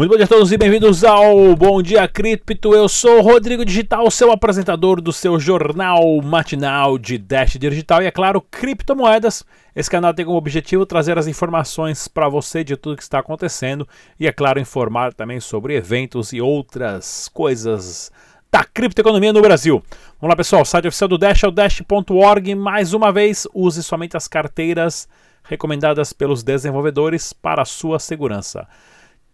Muito 0.00 0.12
bom 0.12 0.16
dia 0.16 0.24
a 0.24 0.28
todos 0.28 0.50
e 0.50 0.56
bem-vindos 0.56 1.04
ao 1.04 1.54
Bom 1.54 1.82
Dia 1.82 2.08
Cripto. 2.08 2.74
Eu 2.74 2.88
sou 2.88 3.18
o 3.18 3.20
Rodrigo 3.20 3.66
Digital, 3.66 4.10
seu 4.10 4.32
apresentador 4.32 4.98
do 4.98 5.12
seu 5.12 5.38
jornal 5.38 6.22
matinal 6.22 6.96
de 6.96 7.18
Dash 7.18 7.58
Digital 7.58 8.02
e, 8.02 8.06
é 8.06 8.10
claro, 8.10 8.40
criptomoedas. 8.40 9.44
Esse 9.76 9.90
canal 9.90 10.14
tem 10.14 10.24
como 10.24 10.38
objetivo 10.38 10.86
trazer 10.86 11.18
as 11.18 11.26
informações 11.26 12.08
para 12.08 12.30
você 12.30 12.64
de 12.64 12.78
tudo 12.78 12.96
que 12.96 13.02
está 13.02 13.18
acontecendo 13.18 13.86
e, 14.18 14.26
é 14.26 14.32
claro, 14.32 14.58
informar 14.58 15.12
também 15.12 15.38
sobre 15.38 15.76
eventos 15.76 16.32
e 16.32 16.40
outras 16.40 17.28
coisas 17.28 18.10
da 18.50 18.64
criptoeconomia 18.64 19.34
no 19.34 19.42
Brasil. 19.42 19.82
Vamos 20.18 20.32
lá, 20.32 20.34
pessoal. 20.34 20.62
O 20.62 20.64
site 20.64 20.88
oficial 20.88 21.08
do 21.08 21.18
Dash 21.18 21.44
é 21.44 21.46
o 21.46 21.50
dash.org. 21.50 22.54
Mais 22.54 22.94
uma 22.94 23.12
vez, 23.12 23.46
use 23.52 23.82
somente 23.82 24.16
as 24.16 24.26
carteiras 24.26 25.06
recomendadas 25.42 26.14
pelos 26.14 26.42
desenvolvedores 26.42 27.34
para 27.34 27.60
a 27.60 27.66
sua 27.66 27.98
segurança. 27.98 28.66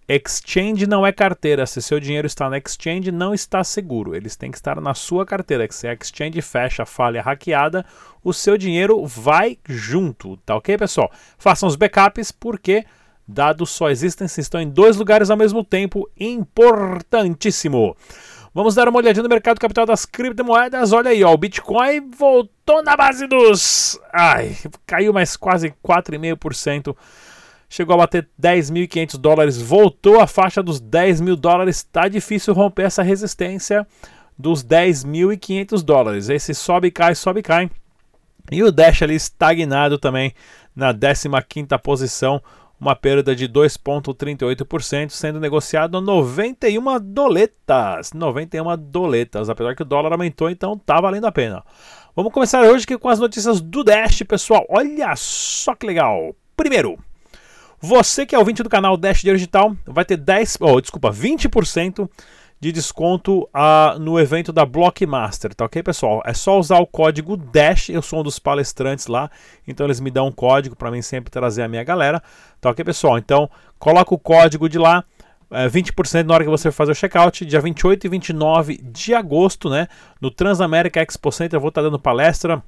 Exchange 0.09 0.87
não 0.87 1.05
é 1.05 1.11
carteira. 1.11 1.67
Se 1.67 1.83
seu 1.83 1.99
dinheiro 1.99 2.27
está 2.27 2.49
na 2.49 2.59
exchange, 2.59 3.11
não 3.11 3.35
está 3.35 3.65
seguro. 3.65 4.15
Eles 4.15 4.37
têm 4.37 4.53
que 4.53 4.57
estar 4.57 4.81
na 4.81 4.95
sua 4.95 5.27
carteira. 5.27 5.67
Se 5.71 5.89
a 5.89 5.93
exchange 5.95 6.41
fecha, 6.43 6.87
falha 6.87 7.21
hackeada, 7.21 7.85
o 8.23 8.33
seu 8.33 8.57
dinheiro 8.57 9.05
vai 9.05 9.59
junto. 9.69 10.37
Tá 10.39 10.55
ok, 10.55 10.79
pessoal? 10.79 11.11
Façam 11.37 11.69
os 11.69 11.75
backups 11.75 12.31
porque 12.31 12.85
dados 13.27 13.71
só 13.71 13.91
existem 13.91 14.29
se 14.29 14.41
estão 14.41 14.61
em 14.61 14.71
dois 14.71 14.97
lugares 14.97 15.29
ao 15.29 15.37
mesmo 15.37 15.65
tempo. 15.65 16.09
Importantíssimo. 16.17 17.97
Vamos 18.55 18.75
dar 18.75 18.89
uma 18.89 18.99
olhadinha 18.99 19.25
no 19.25 19.29
mercado 19.29 19.59
capital 19.59 19.85
das 19.85 20.07
criptomoedas. 20.07 20.93
Olha 20.93 21.11
aí, 21.11 21.23
ó, 21.25 21.33
o 21.33 21.37
Bitcoin 21.37 22.11
voltou 22.17 22.83
na 22.83 22.97
base 22.97 23.27
dos. 23.27 24.01
Ai, 24.13 24.57
caiu 24.87 25.13
mais 25.13 25.37
quase 25.37 25.75
4,5% 25.85 26.97
chegou 27.69 27.95
a 27.95 27.99
bater 27.99 28.29
10.500 28.41 29.19
dólares, 29.19 29.61
voltou 29.61 30.21
à 30.21 30.27
faixa 30.27 30.63
dos 30.63 30.81
10 30.81 31.21
mil 31.21 31.37
dólares. 31.37 31.77
Está 31.77 32.09
difícil 32.09 32.55
romper 32.55 32.85
essa 32.85 33.03
resistência 33.03 33.87
dos 34.39 34.65
10.500 34.65 35.83
dólares. 35.83 36.29
Esse 36.29 36.55
sobe 36.55 36.89
e 36.89 36.91
cai, 36.91 37.15
sobe 37.15 37.41
e 37.41 37.43
cai. 37.43 37.71
E 38.51 38.63
o 38.63 38.71
Dash 38.71 39.03
ali 39.03 39.15
estagnado 39.15 39.99
também 39.99 40.33
na 40.75 40.95
15ª 40.95 41.79
posição, 41.81 42.41
uma 42.79 42.95
perda 42.95 43.35
de 43.35 43.49
2,38%, 43.49 45.11
sendo 45.11 45.41
negociado 45.41 45.97
a 45.97 46.01
91 46.01 47.01
doletas. 47.01 48.13
91 48.13 48.77
doletas, 48.79 49.49
apesar 49.49 49.75
que 49.75 49.83
o 49.83 49.87
dólar 49.87 50.13
aumentou, 50.13 50.51
então 50.51 50.79
tá 50.79 51.01
valendo 51.01 51.27
a 51.27 51.33
pena. 51.33 51.65
Vamos 52.15 52.33
começar 52.33 52.63
hoje 52.63 52.85
aqui 52.85 52.97
com 52.99 53.09
as 53.09 53.19
notícias 53.19 53.61
do 53.61 53.83
Dash, 53.83 54.23
pessoal. 54.23 54.65
Olha 54.69 55.15
só 55.17 55.75
que 55.75 55.87
legal. 55.87 56.35
Primeiro, 56.57 56.99
você 57.81 58.25
que 58.25 58.35
é 58.35 58.39
ouvinte 58.39 58.63
do 58.63 58.69
canal 58.69 58.97
Dash 58.97 59.23
Digital 59.23 59.77
vai 59.87 60.05
ter 60.05 60.17
10, 60.17 60.59
oh, 60.61 60.81
desculpa, 60.81 61.11
20% 61.11 62.09
de 62.59 62.73
desconto 62.73 63.43
uh, 63.43 63.99
no 63.99 64.19
evento 64.19 64.51
da 64.53 64.65
Blockmaster, 64.65 65.55
tá 65.55 65.67
ok, 65.67 65.83
pessoal? 65.83 66.23
É 66.25 66.33
só 66.33 66.59
usar 66.59 66.79
o 66.79 66.87
código 66.87 67.37
DASH, 67.37 67.91
eu 67.91 68.01
sou 68.01 68.21
um 68.21 68.23
dos 68.23 68.39
palestrantes 68.39 69.07
lá, 69.07 69.31
então 69.69 69.87
eles 69.87 70.01
me 70.01 70.11
dão 70.11 70.29
um 70.29 70.33
código 70.33 70.75
para 70.75 70.91
mim 70.91 71.03
sempre 71.03 71.31
trazer 71.31 71.63
a 71.63 71.69
minha 71.69 71.85
galera, 71.85 72.23
tá 72.61 72.71
ok, 72.71 72.83
pessoal? 72.85 73.19
Então, 73.19 73.51
coloca 73.79 74.15
o 74.15 74.19
código 74.19 74.69
de 74.71 74.79
lá, 74.79 75.05
é, 75.51 75.69
20% 75.69 76.25
na 76.25 76.35
hora 76.35 76.45
que 76.45 76.51
você 76.51 76.73
fazer 76.73 76.93
o 76.93 76.95
checkout, 76.95 77.45
dia 77.45 77.61
28 77.61 78.07
e 78.07 78.09
29 78.09 78.79
de 78.79 79.15
agosto, 79.15 79.69
né? 79.69 79.87
No 80.19 80.31
Transamérica 80.31 81.03
Expo 81.03 81.31
Center, 81.31 81.59
eu 81.59 81.61
vou 81.61 81.69
estar 81.69 81.83
tá 81.83 81.89
dando 81.89 81.99
palestra 81.99 82.63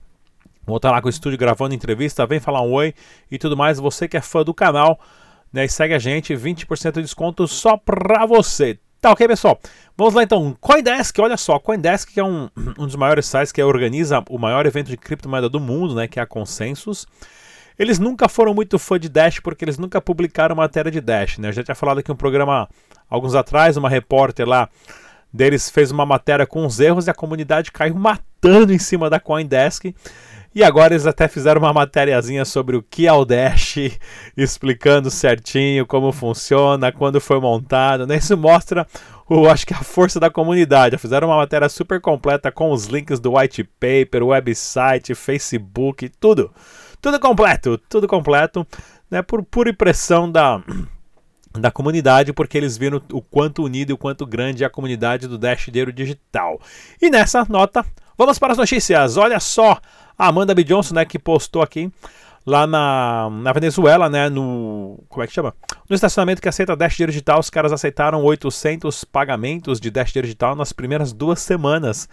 Vou 0.69 0.77
estar 0.77 0.91
lá 0.91 1.01
com 1.01 1.07
o 1.07 1.11
estúdio 1.11 1.39
gravando 1.39 1.75
entrevista, 1.75 2.27
vem 2.27 2.39
falar 2.39 2.61
um 2.61 2.71
oi 2.75 2.95
e 3.31 3.39
tudo 3.39 3.57
mais. 3.57 3.79
Você 3.79 4.07
que 4.07 4.19
é 4.19 4.21
fã 4.21 4.45
do 4.45 4.53
canal, 4.53 5.01
né, 5.51 5.67
segue 5.67 5.95
a 5.95 5.99
gente, 5.99 6.35
20% 6.35 6.93
de 6.93 7.01
desconto 7.03 7.49
só 7.49 7.79
pra 7.79 8.27
você. 8.27 8.79
Tá 9.01 9.11
ok, 9.11 9.27
pessoal? 9.27 9.59
Vamos 9.97 10.13
lá 10.13 10.25
então. 10.25 10.55
Coindesk, 10.61 11.19
olha 11.21 11.39
só, 11.39 11.59
Coindesk 11.59 12.19
é 12.19 12.23
um, 12.23 12.51
um 12.79 12.85
dos 12.85 12.97
maiores 12.97 13.25
sites 13.25 13.51
que 13.51 13.63
organiza 13.63 14.23
o 14.29 14.39
maior 14.39 14.67
evento 14.67 14.89
de 14.89 14.99
criptomoeda 14.99 15.49
do 15.49 15.59
mundo, 15.59 15.95
né, 15.95 16.07
que 16.07 16.21
é 16.21 16.23
a 16.23 16.27
Consensus. 16.27 17.07
Eles 17.79 17.99
nunca 17.99 18.29
foram 18.29 18.53
muito 18.53 18.79
fã 18.79 19.01
de 19.01 19.09
Dash 19.09 19.41
porque 19.41 19.65
eles 19.65 19.79
nunca 19.79 20.03
publicaram 20.03 20.55
matéria 20.55 20.91
de 20.91 21.01
Dash, 21.01 21.39
né? 21.39 21.49
Eu 21.49 21.53
já 21.53 21.65
tinha 21.65 21.75
falado 21.75 21.99
aqui 21.99 22.13
um 22.13 22.17
programa 22.17 22.69
alguns 23.09 23.35
atrás, 23.35 23.79
uma 23.79 23.89
repórter 23.89 24.47
lá 24.47 24.69
deles 25.33 25.71
fez 25.71 25.91
uma 25.91 26.05
matéria 26.05 26.47
com 26.47 26.67
os 26.67 26.81
erros 26.81 27.07
e 27.07 27.11
a 27.11 27.15
comunidade 27.15 27.71
caiu 27.73 27.95
matando 27.95 28.73
em 28.73 28.79
cima 28.79 29.09
da 29.09 29.19
Coindesk. 29.19 29.95
E 30.59 30.65
agora 30.65 30.93
eles 30.93 31.07
até 31.07 31.29
fizeram 31.29 31.61
uma 31.61 31.73
matériazinha 31.73 32.45
sobre 32.45 32.77
o 32.77 32.83
que 32.83 33.07
é 33.07 33.13
o 33.13 33.25
Dash, 33.25 33.77
explicando 34.37 35.09
certinho 35.09 35.87
como 35.87 36.11
funciona, 36.11 36.91
quando 36.91 37.21
foi 37.21 37.39
montado. 37.39 38.09
Né? 38.09 38.17
Isso 38.17 38.37
mostra, 38.37 38.85
o, 39.29 39.49
acho 39.49 39.65
que 39.65 39.73
a 39.73 39.85
força 39.85 40.19
da 40.19 40.29
comunidade. 40.29 40.99
Fizeram 40.99 41.29
uma 41.29 41.37
matéria 41.37 41.69
super 41.69 42.01
completa 42.01 42.51
com 42.51 42.73
os 42.73 42.87
links 42.87 43.21
do 43.21 43.37
white 43.37 43.63
paper, 43.63 44.25
website, 44.25 45.15
Facebook, 45.15 46.09
tudo. 46.19 46.53
Tudo 47.01 47.21
completo, 47.21 47.79
tudo 47.89 48.09
completo, 48.09 48.67
né? 49.09 49.23
Por 49.23 49.45
pura 49.45 49.71
impressão 49.71 50.29
da 50.29 50.61
da 51.57 51.71
comunidade, 51.71 52.33
porque 52.33 52.59
eles 52.59 52.77
viram 52.77 53.01
o 53.13 53.23
quanto 53.23 53.63
unido 53.63 53.91
e 53.91 53.93
o 53.93 53.99
quanto 53.99 54.27
grande 54.27 54.65
é 54.65 54.67
a 54.67 54.71
comunidade 54.71 55.29
do 55.29 55.39
Dash 55.39 55.71
Digital. 55.95 56.61
E 57.01 57.11
nessa 57.11 57.47
nota, 57.49 57.87
vamos 58.19 58.39
para 58.39 58.53
as 58.53 58.59
notícias. 58.59 59.17
Olha 59.17 59.39
só, 59.39 59.79
a 60.19 60.27
Amanda 60.27 60.55
B. 60.55 60.65
Johnson, 60.65 60.95
né, 60.95 61.05
que 61.05 61.19
postou 61.19 61.63
aqui 61.63 61.91
lá 62.45 62.67
na, 62.67 63.29
na 63.31 63.53
Venezuela, 63.53 64.09
né, 64.09 64.29
no 64.29 65.05
como 65.09 65.23
é 65.23 65.27
que 65.27 65.33
chama? 65.33 65.55
No 65.89 65.95
estacionamento 65.95 66.43
que 66.43 66.49
aceita 66.49 66.75
Dash 66.75 66.97
Digital, 66.97 67.39
os 67.39 67.51
caras 67.51 67.73
aceitaram 67.73 68.23
800 68.25 69.05
pagamentos 69.05 69.79
de 69.79 69.91
Dash 69.91 70.13
Digital 70.13 70.57
nas 70.57 70.73
primeiras 70.73 71.13
duas 71.13 71.41
semanas 71.41 72.09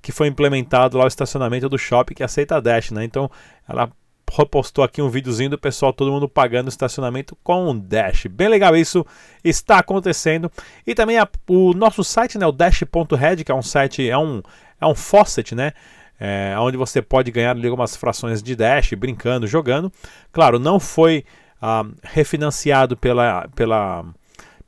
que 0.00 0.12
foi 0.12 0.28
implementado 0.28 0.96
lá 0.96 1.04
o 1.04 1.08
estacionamento 1.08 1.68
do 1.68 1.76
shopping 1.76 2.14
que 2.14 2.22
aceita 2.22 2.60
Dash, 2.60 2.90
né? 2.90 3.04
Então, 3.04 3.30
ela 3.68 3.90
repostou 4.30 4.84
aqui 4.84 5.02
um 5.02 5.08
videozinho 5.08 5.50
do 5.50 5.58
pessoal, 5.58 5.92
todo 5.92 6.12
mundo 6.12 6.28
pagando 6.28 6.68
estacionamento 6.68 7.36
com 7.42 7.76
Dash. 7.76 8.26
Bem 8.26 8.48
legal 8.48 8.76
isso, 8.76 9.04
está 9.42 9.78
acontecendo. 9.78 10.50
E 10.86 10.94
também 10.94 11.18
a, 11.18 11.28
o 11.48 11.74
nosso 11.74 12.04
site, 12.04 12.38
né, 12.38 12.46
o 12.46 12.52
dash.red, 12.52 13.44
que 13.44 13.50
é 13.50 13.54
um 13.54 13.62
site, 13.62 14.08
é 14.08 14.16
um, 14.16 14.40
é 14.80 14.86
um 14.86 14.94
faucet, 14.94 15.54
né? 15.54 15.72
é, 16.20 16.54
onde 16.58 16.76
você 16.76 17.00
pode 17.00 17.30
ganhar 17.30 17.52
ali, 17.52 17.66
algumas 17.66 17.96
frações 17.96 18.42
de 18.42 18.54
Dash, 18.54 18.92
brincando, 18.92 19.46
jogando. 19.46 19.90
Claro, 20.30 20.58
não 20.58 20.78
foi 20.78 21.24
ah, 21.62 21.86
refinanciado 22.02 22.94
pela, 22.94 23.48
pela, 23.56 24.04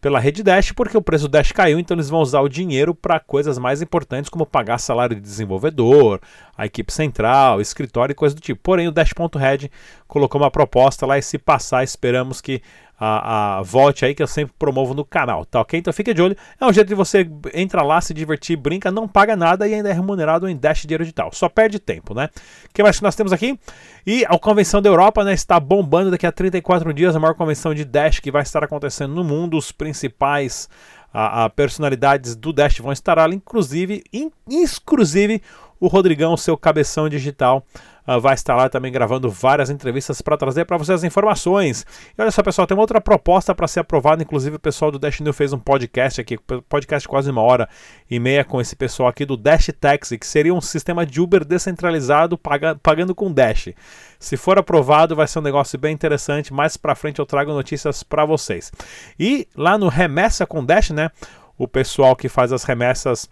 pela 0.01 0.19
rede 0.19 0.43
Dash, 0.43 0.73
porque 0.73 0.97
o 0.97 1.03
preço 1.03 1.29
do 1.29 1.33
Dash 1.33 1.53
caiu, 1.53 1.79
então 1.79 1.95
eles 1.95 2.09
vão 2.09 2.21
usar 2.21 2.41
o 2.41 2.49
dinheiro 2.49 2.95
para 2.95 3.21
coisas 3.21 3.59
mais 3.59 3.83
importantes, 3.83 4.31
como 4.31 4.47
pagar 4.47 4.79
salário 4.79 5.15
de 5.15 5.21
desenvolvedor, 5.21 6.21
a 6.57 6.65
equipe 6.65 6.91
central, 6.91 7.61
escritório 7.61 8.13
e 8.13 8.17
coisa 8.17 8.35
do 8.35 8.41
tipo. 8.41 8.59
Porém, 8.63 8.89
o 8.89 8.93
Dash.red 8.93 9.71
colocou 10.09 10.41
uma 10.41 10.51
proposta 10.51 11.05
lá 11.05 11.19
e 11.19 11.23
se 11.23 11.37
passar, 11.37 11.85
esperamos 11.85 12.41
que 12.41 12.63
a, 13.05 13.59
a, 13.59 13.63
aí 14.03 14.15
que 14.15 14.23
eu 14.23 14.29
sempre 14.29 14.55
promovo 14.57 14.95
no 14.95 15.05
canal, 15.05 15.45
tá 15.45 15.61
ok? 15.61 15.81
Então 15.81 15.93
fica 15.93 16.15
de 16.15 16.23
olho. 16.23 16.37
É 16.61 16.65
um 16.65 16.73
jeito 16.73 16.87
de 16.87 16.95
você 16.95 17.29
entrar 17.53 17.83
lá, 17.83 18.01
se 18.01 18.15
divertir, 18.15 18.57
brinca, 18.57 18.93
não 18.93 19.09
paga 19.09 19.35
nada 19.35 19.67
e 19.67 19.75
ainda 19.75 19.89
é 19.89 19.93
remunerado 19.93 20.49
em 20.49 20.57
Dash 20.57 20.83
Dinheiro 20.83 21.03
Digital. 21.03 21.31
Só 21.33 21.49
perde 21.49 21.81
tempo, 21.81 22.15
né? 22.15 22.29
O 22.65 22.73
que 22.73 22.81
mais 22.81 22.99
que 22.99 23.03
nós 23.03 23.17
temos 23.17 23.33
aqui? 23.33 23.59
E 24.07 24.25
a 24.27 24.39
convenção 24.39 24.81
da 24.81 24.89
Europa, 24.89 25.25
né, 25.25 25.33
está 25.33 25.59
bombando 25.59 26.13
daqui 26.13 26.27
a 26.27 26.31
34 26.31 26.95
dias, 26.95 27.17
a 27.17 27.19
maior 27.19 27.35
convenção 27.35 27.75
de 27.75 27.85
Dash 27.85 28.21
que 28.21 28.31
vai 28.31 28.43
estar 28.43 28.63
acontecendo 28.63 29.13
no 29.13 29.25
mundo. 29.25 29.59
Os 29.59 29.73
principais 29.73 30.69
a, 31.13 31.47
a 31.47 31.51
personalidades 31.51 32.37
do 32.37 32.53
Dash 32.53 32.79
vão 32.79 32.93
estar 32.93 33.19
lá, 33.19 33.27
inclusive, 33.35 34.05
in, 34.13 34.31
inclusive 34.49 35.43
o 35.81 35.89
Rodrigão, 35.89 36.37
seu 36.37 36.57
cabeção 36.57 37.09
digital 37.09 37.65
uh, 38.07 38.21
vai 38.21 38.35
estar 38.35 38.55
lá 38.55 38.69
também 38.69 38.93
gravando 38.93 39.31
várias 39.31 39.71
entrevistas 39.71 40.21
para 40.21 40.37
trazer 40.37 40.65
para 40.65 40.77
vocês 40.77 41.01
as 41.01 41.05
informações. 41.05 41.87
E 42.17 42.21
olha 42.21 42.31
só, 42.31 42.43
pessoal, 42.43 42.67
tem 42.67 42.77
uma 42.77 42.83
outra 42.83 43.01
proposta 43.01 43.55
para 43.55 43.69
ser 43.69 43.81
aprovada. 43.81 44.23
Inclusive, 44.23 44.57
o 44.57 44.61
pessoal 44.61 44.91
do 44.91 44.99
Dash 44.99 45.21
New 45.21 45.33
fez 45.33 45.53
um 45.53 45.59
podcast 45.59 46.21
aqui, 46.21 46.39
podcast 46.69 47.09
quase 47.09 47.31
uma 47.31 47.43
hora 47.43 47.69
e 48.11 48.19
meia 48.19 48.45
com 48.45 48.61
esse 48.61 48.77
pessoal 48.77 49.09
aqui 49.09 49.25
do 49.25 49.37
Dash 49.37 49.71
Taxi, 49.81 50.19
que 50.19 50.27
seria 50.27 50.55
um 50.55 50.61
sistema 50.61 51.05
de 51.07 51.21
Uber 51.21 51.45
descentralizado 51.45 52.37
paga, 52.39 52.77
pagando 52.83 53.15
com 53.15 53.33
Dash. 53.33 53.71
Se 54.19 54.37
for 54.37 54.59
aprovado, 54.59 55.17
vai 55.17 55.27
ser 55.27 55.39
um 55.39 55.43
negócio 55.43 55.79
bem 55.79 55.93
interessante. 55.93 56.53
Mais 56.53 56.77
para 56.77 56.95
frente 56.95 57.19
eu 57.19 57.27
trago 57.27 57.53
notícias 57.53 58.03
para 58.03 58.25
vocês. 58.25 58.73
E 59.19 59.49
lá 59.57 59.77
no 59.77 59.89
Remessa 59.89 60.47
com 60.47 60.65
Dash, 60.65 60.91
né? 60.91 61.11
O 61.59 61.69
pessoal 61.69 62.17
que 62.17 62.29
faz 62.29 62.53
as 62.53 62.65
remessas 62.65 63.29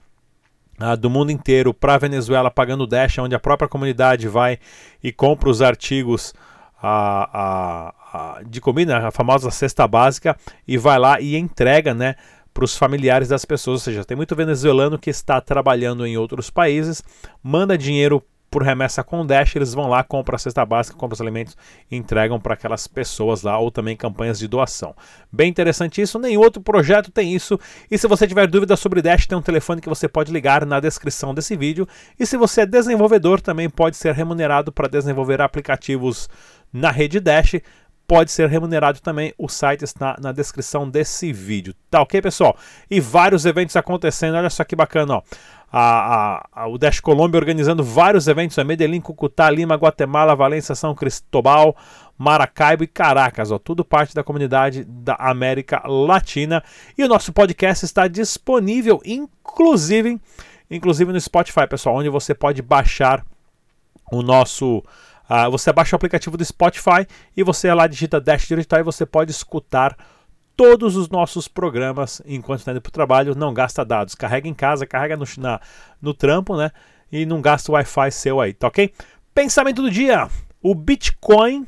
uh, 0.81 0.97
do 0.97 1.11
mundo 1.11 1.31
inteiro 1.31 1.73
para 1.75 1.95
a 1.95 1.99
Venezuela 1.99 2.51
pagando 2.51 2.87
Dash, 2.87 3.19
onde 3.19 3.35
a 3.35 3.41
própria 3.41 3.69
comunidade 3.69 4.29
vai 4.29 4.59
e 5.03 5.13
compra 5.13 5.49
os 5.49 5.61
artigos 5.63 6.35
uh, 6.83 7.93
uh, 8.41 8.45
de 8.49 8.61
comida, 8.61 9.09
a 9.09 9.11
famosa 9.11 9.51
cesta 9.51 9.87
básica, 9.87 10.37
e 10.67 10.79
vai 10.79 10.99
lá 10.99 11.21
e 11.21 11.37
entrega, 11.37 11.95
né? 11.95 12.15
para 12.53 12.65
os 12.65 12.77
familiares 12.77 13.29
das 13.29 13.45
pessoas, 13.45 13.81
ou 13.81 13.85
seja, 13.85 14.05
tem 14.05 14.17
muito 14.17 14.35
venezuelano 14.35 14.99
que 14.99 15.09
está 15.09 15.41
trabalhando 15.41 16.05
em 16.05 16.17
outros 16.17 16.51
países, 16.51 17.03
manda 17.43 17.79
dinheiro 17.79 18.23
por 18.51 18.63
remessa 18.63 19.05
com 19.05 19.25
Dash, 19.25 19.55
eles 19.55 19.73
vão 19.73 19.89
lá, 19.89 20.03
compram 20.03 20.35
a 20.35 20.39
cesta 20.39 20.67
básica, 20.67 20.97
compram 20.97 21.15
os 21.15 21.21
alimentos 21.21 21.57
e 21.91 21.97
entregam 21.97 22.41
para 22.41 22.55
aquelas 22.55 22.87
pessoas 22.87 23.43
lá, 23.43 23.57
ou 23.59 23.71
também 23.71 23.97
campanhas 23.97 24.39
de 24.39 24.49
doação. 24.49 24.95
Bem 25.31 25.49
interessante 25.49 26.03
isso, 26.03 26.19
nenhum 26.19 26.41
outro 26.41 26.61
projeto 26.61 27.13
tem 27.13 27.33
isso. 27.33 27.59
E 27.89 27.97
se 27.97 28.09
você 28.09 28.27
tiver 28.27 28.49
dúvidas 28.49 28.81
sobre 28.81 29.01
Dash, 29.01 29.27
tem 29.27 29.39
um 29.39 29.43
telefone 29.43 29.81
que 29.81 29.89
você 29.89 30.09
pode 30.09 30.33
ligar 30.33 30.67
na 30.67 30.81
descrição 30.81 31.33
desse 31.33 31.57
vídeo. 31.57 31.87
E 32.19 32.27
se 32.27 32.37
você 32.37 32.63
é 32.63 32.67
desenvolvedor, 32.67 33.41
também 33.41 33.71
pode 33.71 33.97
ser 33.97 34.13
remunerado 34.15 34.73
para 34.73 34.89
desenvolver 34.89 35.41
aplicativos 35.41 36.29
na 36.73 36.91
rede 36.91 37.21
Dash 37.21 37.57
pode 38.11 38.33
ser 38.33 38.49
remunerado 38.49 39.01
também. 39.01 39.33
O 39.39 39.49
site 39.49 39.85
está 39.85 40.17
na 40.21 40.33
descrição 40.33 40.91
desse 40.91 41.33
vídeo. 41.33 41.73
Tá 41.89 42.03
ok, 42.03 42.21
pessoal? 42.21 42.57
E 42.91 42.99
vários 42.99 43.47
eventos 43.47 43.77
acontecendo. 43.77 44.35
Olha 44.35 44.51
só 44.51 44.65
que 44.65 44.75
bacana, 44.75 45.15
ó. 45.15 45.23
A, 45.73 46.43
a, 46.53 46.63
a, 46.63 46.69
o 46.69 46.77
Dash 46.77 47.01
Colômbia 47.01 47.39
organizando 47.39 47.85
vários 47.85 48.27
eventos, 48.27 48.59
é 48.59 48.65
Medellín, 48.65 49.01
Cucutá, 49.01 49.49
Lima, 49.49 49.77
Guatemala, 49.77 50.35
Valência, 50.35 50.75
São 50.75 50.95
Cristóbal, 50.95 51.77
Maracaibo 52.19 52.83
e 52.83 52.87
Caracas, 52.87 53.51
ó, 53.51 53.59
tudo 53.59 53.85
parte 53.85 54.15
da 54.15 54.25
comunidade 54.25 54.85
da 54.85 55.15
América 55.15 55.83
Latina. 55.87 56.63
E 56.99 57.05
o 57.05 57.09
nosso 57.09 57.33
podcast 57.33 57.85
está 57.85 58.09
disponível, 58.09 59.01
inclusive, 59.05 60.21
inclusive 60.71 61.13
no 61.13 61.21
Spotify, 61.21 61.67
pessoal, 61.69 61.97
onde 61.97 62.09
você 62.09 62.35
pode 62.35 62.61
baixar 62.63 63.25
o 64.11 64.23
nosso 64.23 64.83
Uh, 65.31 65.49
você 65.49 65.73
baixa 65.73 65.95
o 65.95 65.97
aplicativo 65.97 66.37
do 66.37 66.45
Spotify 66.45 67.07
e 67.37 67.45
você 67.45 67.73
lá 67.73 67.87
digita 67.87 68.21
Dash 68.21 68.49
Digital 68.49 68.81
e 68.81 68.83
você 68.83 69.07
pode 69.07 69.31
escutar 69.31 69.97
todos 70.61 70.95
os 70.95 71.09
nossos 71.09 71.49
programas 71.49 72.21
enquanto 72.27 72.59
está 72.59 72.73
indo 72.73 72.83
para 72.83 72.91
o 72.91 72.93
trabalho. 72.93 73.35
Não 73.35 73.55
gasta 73.55 73.83
dados. 73.83 74.15
Carrega 74.15 74.47
em 74.47 74.53
casa, 74.53 74.87
carrega 74.87 75.17
no, 75.17 75.25
na, 75.39 75.59
no 76.03 76.13
trampo, 76.13 76.55
né? 76.55 76.71
E 77.11 77.25
não 77.25 77.41
gasta 77.41 77.73
o 77.73 77.75
Wi-Fi 77.75 78.11
seu 78.13 78.43
aí, 78.43 78.53
tá 78.53 78.69
ok? 78.69 78.93
Pensamento 79.35 79.81
do 79.81 79.91
dia: 79.91 80.29
o 80.63 80.75
Bitcoin, 80.75 81.67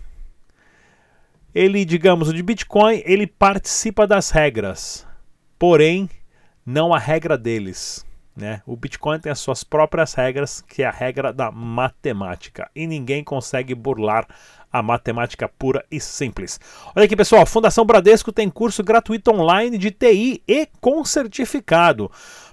ele, 1.54 1.86
digamos, 1.86 2.28
o 2.28 2.34
de 2.34 2.42
Bitcoin, 2.42 3.02
ele 3.06 3.26
participa 3.26 4.06
das 4.06 4.28
regras, 4.28 5.06
porém, 5.58 6.10
não 6.66 6.92
a 6.92 6.98
regra 6.98 7.38
deles. 7.38 8.04
Né? 8.36 8.60
O 8.66 8.76
Bitcoin 8.76 9.18
tem 9.18 9.32
as 9.32 9.40
suas 9.40 9.64
próprias 9.64 10.12
regras, 10.12 10.60
que 10.60 10.82
é 10.82 10.86
a 10.86 10.90
regra 10.90 11.32
da 11.32 11.50
matemática, 11.50 12.70
e 12.74 12.86
ninguém 12.86 13.24
consegue 13.24 13.74
burlar 13.74 14.26
a 14.72 14.82
matemática 14.82 15.48
pura 15.48 15.84
e 15.90 16.00
simples. 16.00 16.58
Olha 16.96 17.04
aqui, 17.04 17.14
pessoal, 17.14 17.42
a 17.42 17.46
Fundação 17.46 17.84
Bradesco 17.84 18.32
tem 18.32 18.48
curso 18.48 18.82
gratuito 18.82 19.30
online 19.30 19.76
de 19.76 19.90
TI 19.90 20.42
e 20.48 20.66
com 20.80 21.04
certificado. 21.04 22.10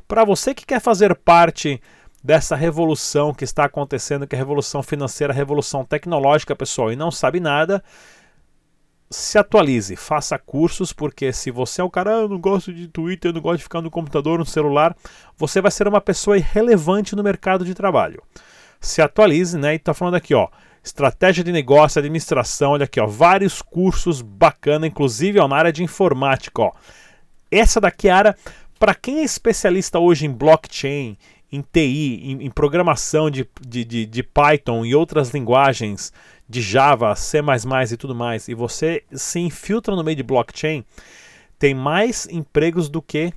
Para 0.08 0.26
você 0.26 0.54
que 0.54 0.66
quer 0.66 0.82
fazer 0.82 1.16
parte 1.16 1.82
dessa 2.24 2.56
revolução 2.56 3.34
que 3.34 3.44
está 3.44 3.66
acontecendo, 3.66 4.28
que 4.28 4.36
é 4.36 4.38
a 4.38 4.42
revolução 4.42 4.84
financeira, 4.84 5.32
a 5.32 5.36
revolução 5.36 5.86
tecnológica, 5.86 6.56
pessoal, 6.56 6.92
e 6.92 6.96
não 6.96 7.12
sabe 7.12 7.40
nada, 7.40 7.82
se 9.10 9.38
atualize, 9.38 9.96
faça 9.96 10.38
cursos, 10.38 10.94
porque 10.94 11.34
se 11.34 11.50
você 11.50 11.82
é 11.82 11.84
um 11.84 11.90
cara, 11.90 12.12
ah, 12.12 12.22
eu 12.22 12.30
não 12.30 12.40
gosto 12.40 12.72
de 12.74 12.88
Twitter, 12.88 13.30
eu 13.30 13.34
não 13.34 13.42
gosto 13.42 13.58
de 13.58 13.64
ficar 13.64 13.82
no 13.82 13.90
computador, 13.90 14.38
no 14.38 14.46
celular, 14.46 14.96
você 15.38 15.62
vai 15.62 15.72
ser 15.72 15.88
uma 15.88 16.02
pessoa 16.02 16.38
irrelevante 16.38 17.16
no 17.16 17.24
mercado 17.24 17.66
de 17.66 17.74
trabalho. 17.74 18.22
Se 18.80 19.02
atualize, 19.02 19.58
né? 19.58 19.74
E 19.74 19.80
tá 19.80 19.94
falando 19.94 20.16
aqui, 20.16 20.34
ó, 20.34 20.48
estratégia 20.84 21.44
de 21.44 21.52
negócio, 21.52 22.00
administração, 22.00 22.72
olha 22.72 22.86
aqui, 22.86 23.00
ó, 23.00 23.08
vários 23.08 23.62
cursos 23.62 24.22
bacana, 24.22 24.88
inclusive 24.88 25.40
ó, 25.40 25.48
na 25.48 25.56
área 25.56 25.72
de 25.72 25.84
informática, 25.84 26.62
ó. 26.62 26.72
Essa 27.52 27.82
daqui 27.82 28.08
é 28.08 28.12
a 28.12 28.18
área 28.18 28.36
para 28.80 28.96
quem 28.96 29.20
é 29.20 29.24
especialista 29.24 30.00
hoje 30.00 30.26
em 30.26 30.32
blockchain, 30.32 31.18
em 31.52 31.62
TI, 31.62 32.22
em, 32.24 32.46
em 32.46 32.50
programação 32.50 33.30
de, 33.30 33.48
de, 33.60 33.84
de, 33.84 34.06
de 34.06 34.24
Python 34.24 34.86
e 34.86 34.96
outras 34.96 35.32
linguagens 35.32 36.14
de 36.48 36.62
Java, 36.62 37.16
C++ 37.16 37.40
e 37.92 37.98
tudo 37.98 38.16
mais, 38.16 38.48
e 38.48 38.54
você 38.54 39.04
se 39.12 39.40
infiltra 39.40 39.96
no 39.96 40.04
meio 40.04 40.16
de 40.16 40.24
blockchain, 40.24 40.84
tem 41.58 41.74
mais 41.74 42.28
empregos 42.32 42.88
do 42.88 43.02
que 43.02 43.34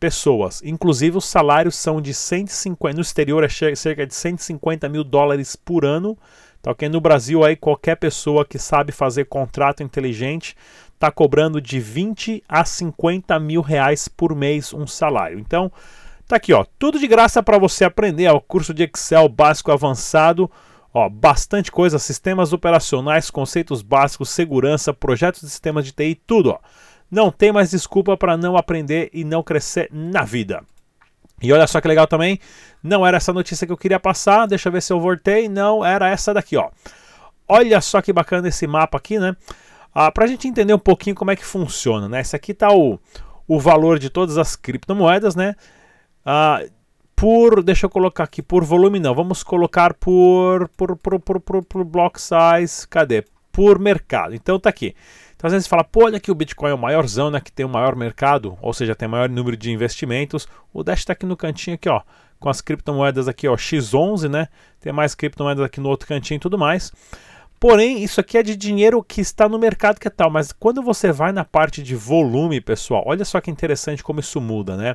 pessoas. 0.00 0.62
Inclusive, 0.64 1.18
os 1.18 1.26
salários 1.26 1.76
são 1.76 2.00
de 2.00 2.14
150, 2.14 2.94
no 2.94 3.02
exterior 3.02 3.44
é 3.44 3.48
cerca 3.48 4.06
de 4.06 4.14
150 4.14 4.88
mil 4.88 5.04
dólares 5.04 5.54
por 5.54 5.84
ano. 5.84 6.16
Tá 6.62 6.70
ok? 6.70 6.88
No 6.88 7.00
Brasil, 7.00 7.44
aí, 7.44 7.56
qualquer 7.56 7.96
pessoa 7.96 8.44
que 8.44 8.58
sabe 8.58 8.92
fazer 8.92 9.24
contrato 9.24 9.82
inteligente 9.82 10.56
está 10.94 11.10
cobrando 11.10 11.60
de 11.60 11.80
20 11.80 12.44
a 12.48 12.64
50 12.64 13.38
mil 13.40 13.62
reais 13.62 14.08
por 14.08 14.34
mês 14.34 14.74
um 14.74 14.86
salário. 14.86 15.38
Então, 15.38 15.72
tá 16.28 16.36
aqui, 16.36 16.52
ó, 16.52 16.64
tudo 16.78 16.98
de 16.98 17.06
graça 17.06 17.42
para 17.42 17.58
você 17.58 17.84
aprender. 17.84 18.28
Ó, 18.28 18.38
curso 18.40 18.74
de 18.74 18.82
Excel 18.82 19.28
básico 19.28 19.72
avançado 19.72 20.50
Ó, 20.92 21.08
bastante 21.08 21.70
coisa, 21.70 21.98
sistemas 21.98 22.52
operacionais, 22.52 23.30
conceitos 23.30 23.80
básicos, 23.80 24.30
segurança, 24.30 24.92
projetos 24.92 25.40
de 25.40 25.48
sistemas 25.48 25.84
de 25.84 25.92
TI, 25.92 26.20
tudo. 26.26 26.50
Ó. 26.50 26.58
Não 27.08 27.30
tem 27.30 27.52
mais 27.52 27.70
desculpa 27.70 28.16
para 28.16 28.36
não 28.36 28.56
aprender 28.56 29.08
e 29.12 29.24
não 29.24 29.42
crescer 29.42 29.88
na 29.92 30.24
vida. 30.24 30.64
E 31.40 31.52
olha 31.52 31.66
só 31.66 31.80
que 31.80 31.88
legal 31.88 32.06
também, 32.06 32.38
não 32.82 33.06
era 33.06 33.16
essa 33.16 33.32
notícia 33.32 33.66
que 33.66 33.72
eu 33.72 33.76
queria 33.76 33.98
passar, 33.98 34.46
deixa 34.46 34.68
eu 34.68 34.72
ver 34.72 34.82
se 34.82 34.92
eu 34.92 35.00
voltei, 35.00 35.48
não, 35.48 35.84
era 35.84 36.08
essa 36.08 36.34
daqui, 36.34 36.56
ó. 36.56 36.70
Olha 37.48 37.80
só 37.80 38.00
que 38.00 38.12
bacana 38.12 38.48
esse 38.48 38.66
mapa 38.66 38.98
aqui, 38.98 39.18
né? 39.18 39.34
Ah, 39.92 40.10
para 40.10 40.24
a 40.24 40.28
gente 40.28 40.46
entender 40.46 40.72
um 40.72 40.78
pouquinho 40.78 41.16
como 41.16 41.30
é 41.30 41.36
que 41.36 41.44
funciona, 41.44 42.08
né? 42.08 42.20
Esse 42.20 42.36
aqui 42.36 42.54
tá 42.54 42.72
o, 42.72 42.98
o 43.48 43.58
valor 43.58 43.98
de 43.98 44.08
todas 44.08 44.38
as 44.38 44.54
criptomoedas, 44.54 45.34
né? 45.34 45.56
Ah, 46.24 46.62
por, 47.16 47.62
deixa 47.62 47.86
eu 47.86 47.90
colocar 47.90 48.24
aqui, 48.24 48.40
por 48.40 48.64
volume 48.64 49.00
não, 49.00 49.14
vamos 49.14 49.42
colocar 49.42 49.92
por, 49.94 50.68
por, 50.76 50.96
por, 50.96 51.20
por, 51.20 51.40
por, 51.40 51.64
por 51.64 51.84
block 51.84 52.20
size, 52.20 52.86
cadê? 52.88 53.24
Por 53.50 53.78
mercado, 53.78 54.34
então 54.34 54.58
tá 54.58 54.70
aqui. 54.70 54.94
Então 55.40 55.48
às 55.48 55.54
vezes 55.54 55.66
fala, 55.66 55.82
pô, 55.82 56.04
olha 56.04 56.18
aqui 56.18 56.30
o 56.30 56.34
Bitcoin 56.34 56.70
é 56.70 56.74
o 56.74 56.78
maiorzão, 56.78 57.30
né, 57.30 57.40
que 57.40 57.50
tem 57.50 57.64
o 57.64 57.68
maior 57.68 57.96
mercado, 57.96 58.58
ou 58.60 58.74
seja, 58.74 58.94
tem 58.94 59.08
maior 59.08 59.26
número 59.26 59.56
de 59.56 59.72
investimentos. 59.72 60.46
O 60.70 60.84
Dash 60.84 60.98
está 60.98 61.14
aqui 61.14 61.24
no 61.24 61.34
cantinho 61.34 61.76
aqui, 61.76 61.88
ó, 61.88 62.02
com 62.38 62.50
as 62.50 62.60
criptomoedas 62.60 63.26
aqui, 63.26 63.48
ó, 63.48 63.56
X11, 63.56 64.28
né, 64.28 64.48
tem 64.80 64.92
mais 64.92 65.14
criptomoedas 65.14 65.64
aqui 65.64 65.80
no 65.80 65.88
outro 65.88 66.06
cantinho 66.06 66.36
e 66.36 66.40
tudo 66.40 66.58
mais. 66.58 66.92
Porém, 67.58 68.04
isso 68.04 68.20
aqui 68.20 68.36
é 68.36 68.42
de 68.42 68.54
dinheiro 68.54 69.02
que 69.02 69.22
está 69.22 69.48
no 69.48 69.58
mercado 69.58 69.98
que 69.98 70.08
é 70.08 70.10
tal, 70.10 70.28
mas 70.28 70.52
quando 70.52 70.82
você 70.82 71.10
vai 71.10 71.32
na 71.32 71.42
parte 71.42 71.82
de 71.82 71.96
volume, 71.96 72.60
pessoal, 72.60 73.02
olha 73.06 73.24
só 73.24 73.40
que 73.40 73.50
interessante 73.50 74.04
como 74.04 74.20
isso 74.20 74.42
muda, 74.42 74.76
né? 74.76 74.94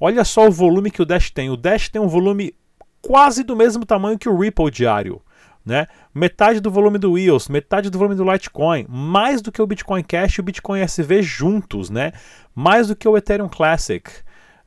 Olha 0.00 0.24
só 0.24 0.48
o 0.48 0.50
volume 0.50 0.90
que 0.90 1.02
o 1.02 1.04
Dash 1.04 1.30
tem. 1.30 1.50
O 1.50 1.58
Dash 1.58 1.90
tem 1.90 2.00
um 2.00 2.08
volume 2.08 2.54
quase 3.02 3.44
do 3.44 3.54
mesmo 3.54 3.84
tamanho 3.84 4.18
que 4.18 4.30
o 4.30 4.38
Ripple 4.38 4.70
diário. 4.70 5.20
Né? 5.64 5.86
Metade 6.14 6.60
do 6.60 6.70
volume 6.70 6.98
do 6.98 7.16
EOS, 7.16 7.48
metade 7.48 7.88
do 7.88 7.98
volume 7.98 8.14
do 8.14 8.30
Litecoin, 8.30 8.86
mais 8.88 9.40
do 9.40 9.50
que 9.50 9.62
o 9.62 9.66
Bitcoin 9.66 10.02
Cash 10.02 10.34
e 10.34 10.40
o 10.40 10.44
Bitcoin 10.44 10.80
SV 10.80 11.22
juntos, 11.22 11.88
né? 11.88 12.12
mais 12.54 12.88
do 12.88 12.96
que 12.96 13.08
o 13.08 13.16
Ethereum 13.16 13.48
Classic. 13.48 14.10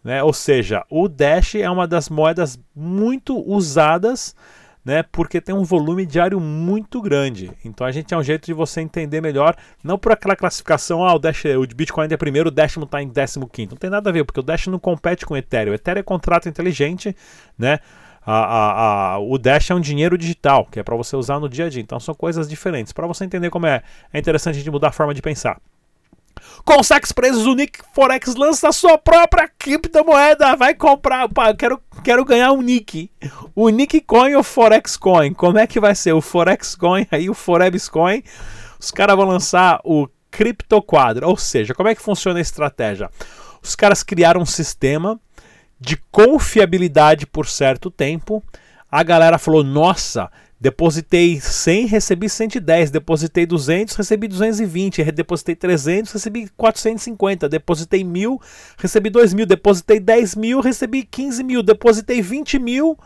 Né? 0.04 0.24
Ou 0.24 0.34
seja, 0.34 0.84
o 0.89 1.08
Dash 1.08 1.56
é 1.56 1.70
uma 1.70 1.88
das 1.88 2.10
moedas 2.10 2.60
muito 2.75 3.38
usadas 3.48 4.36
né? 4.88 5.04
Porque 5.04 5.42
tem 5.42 5.54
um 5.54 5.66
volume 5.66 6.06
diário 6.06 6.39
muito 6.39 7.01
grande. 7.01 7.51
Então 7.66 7.86
a 7.86 7.92
gente 7.92 8.13
é 8.13 8.18
um 8.18 8.24
jeito 8.24 8.46
de 8.46 8.54
você 8.54 8.80
entender 8.80 9.20
melhor, 9.20 9.54
não 9.84 10.00
por 10.00 10.13
aquela 10.13 10.34
classificação, 10.34 11.04
ah, 11.04 11.13
o 11.13 11.20
Dash, 11.20 11.44
o 11.44 11.75
Bitcoin 11.75 12.08
é 12.10 12.16
primeiro, 12.16 12.48
o 12.48 12.51
Dash 12.51 12.77
está 12.77 13.01
em 13.04 13.12
15. 13.12 13.70
Não 13.70 13.75
tem 13.75 13.89
nada 13.89 14.10
a 14.10 14.13
ver, 14.13 14.24
porque 14.24 14.39
o 14.39 14.44
Dash 14.44 14.68
não 14.68 14.80
compete 14.80 15.25
com 15.25 15.34
o 15.34 15.38
Ethereum. 15.38 15.74
O 15.74 15.75
Ethereum 15.75 16.00
é 16.00 16.04
contrato 16.04 16.48
inteligente, 16.48 17.13
né? 17.60 17.80
A, 18.30 18.34
a, 18.34 19.14
a, 19.14 19.20
o 19.20 19.38
Dash 19.38 19.72
é 19.72 19.74
um 19.74 19.80
dinheiro 19.80 20.18
digital, 20.18 20.68
que 20.70 20.82
é 20.82 20.84
para 20.84 20.98
você 20.98 21.16
usar 21.16 21.40
no 21.40 21.48
dia 21.48 21.68
a 21.68 21.70
dia. 21.70 21.82
Então 21.82 21.98
são 21.98 22.14
coisas 22.14 22.50
diferentes. 22.50 22.92
Para 22.92 23.08
você 23.08 23.24
entender 23.24 23.50
como 23.50 23.66
é, 23.66 23.82
é 24.12 24.20
interessante 24.20 24.56
a 24.56 24.58
gente 24.58 24.70
mudar 24.70 24.90
a 24.90 24.92
forma 24.92 25.14
de 25.14 25.22
pensar. 25.22 25.62
Com 26.66 26.84
saques 26.84 27.14
presos, 27.14 27.46
o 27.46 27.56
Nick 27.56 27.80
Forex 27.94 28.36
lança 28.36 28.70
sua 28.74 28.98
própria 28.98 29.50
criptomoeda. 29.58 30.58
Vai 30.58 30.76
comprar. 30.76 31.30
Pá, 31.30 31.54
quero, 31.54 31.82
quero 32.04 32.26
ganhar 32.26 32.52
um 32.52 32.62
Nick. 32.62 33.10
O 33.56 33.70
Nick 33.70 34.02
Coin 34.02 34.36
ou 34.36 34.44
Forex 34.44 34.98
Coin? 34.98 35.34
Como 35.34 35.58
é 35.58 35.66
que 35.66 35.80
vai 35.80 35.96
ser? 35.96 36.12
O 36.12 36.20
Forex 36.20 36.76
Coin 36.76 37.08
aí, 37.10 37.30
o 37.30 37.34
Forex 37.34 37.88
Coin. 37.88 38.22
Os 38.78 38.92
caras 38.92 39.16
vão 39.16 39.26
lançar 39.26 39.80
o 39.86 40.06
Crypto 40.30 40.82
Quadro. 40.82 41.30
Ou 41.30 41.38
seja, 41.38 41.74
como 41.74 41.88
é 41.88 41.96
que 41.96 42.02
funciona 42.02 42.40
a 42.40 42.42
estratégia? 42.42 43.10
Os 43.64 43.74
caras 43.74 44.04
criaram 44.04 44.42
um 44.42 44.46
sistema 44.46 45.18
de 45.80 45.98
confiabilidade 46.12 47.26
por 47.26 47.48
certo 47.48 47.90
tempo. 47.90 48.44
A 48.92 49.04
galera 49.04 49.38
falou: 49.38 49.64
nossa, 49.64 50.30
Depositei 50.60 51.40
100, 51.40 51.86
recebi 51.86 52.28
110. 52.28 52.90
Depositei 52.90 53.46
200, 53.46 53.96
recebi 53.96 54.28
220. 54.28 55.04
Depositei 55.12 55.56
300, 55.56 56.12
recebi 56.12 56.50
450. 56.58 57.48
Depositei 57.48 58.04
1000, 58.04 58.42
recebi 58.78 59.10
2000. 59.12 59.46
Depositei 59.46 60.00
10 60.00 60.36
mil, 60.36 60.60
recebi 60.60 61.04
15 61.04 61.44
mil. 61.44 61.62
Depositei 61.62 62.24
20 62.24 62.58
mil. 62.58 62.98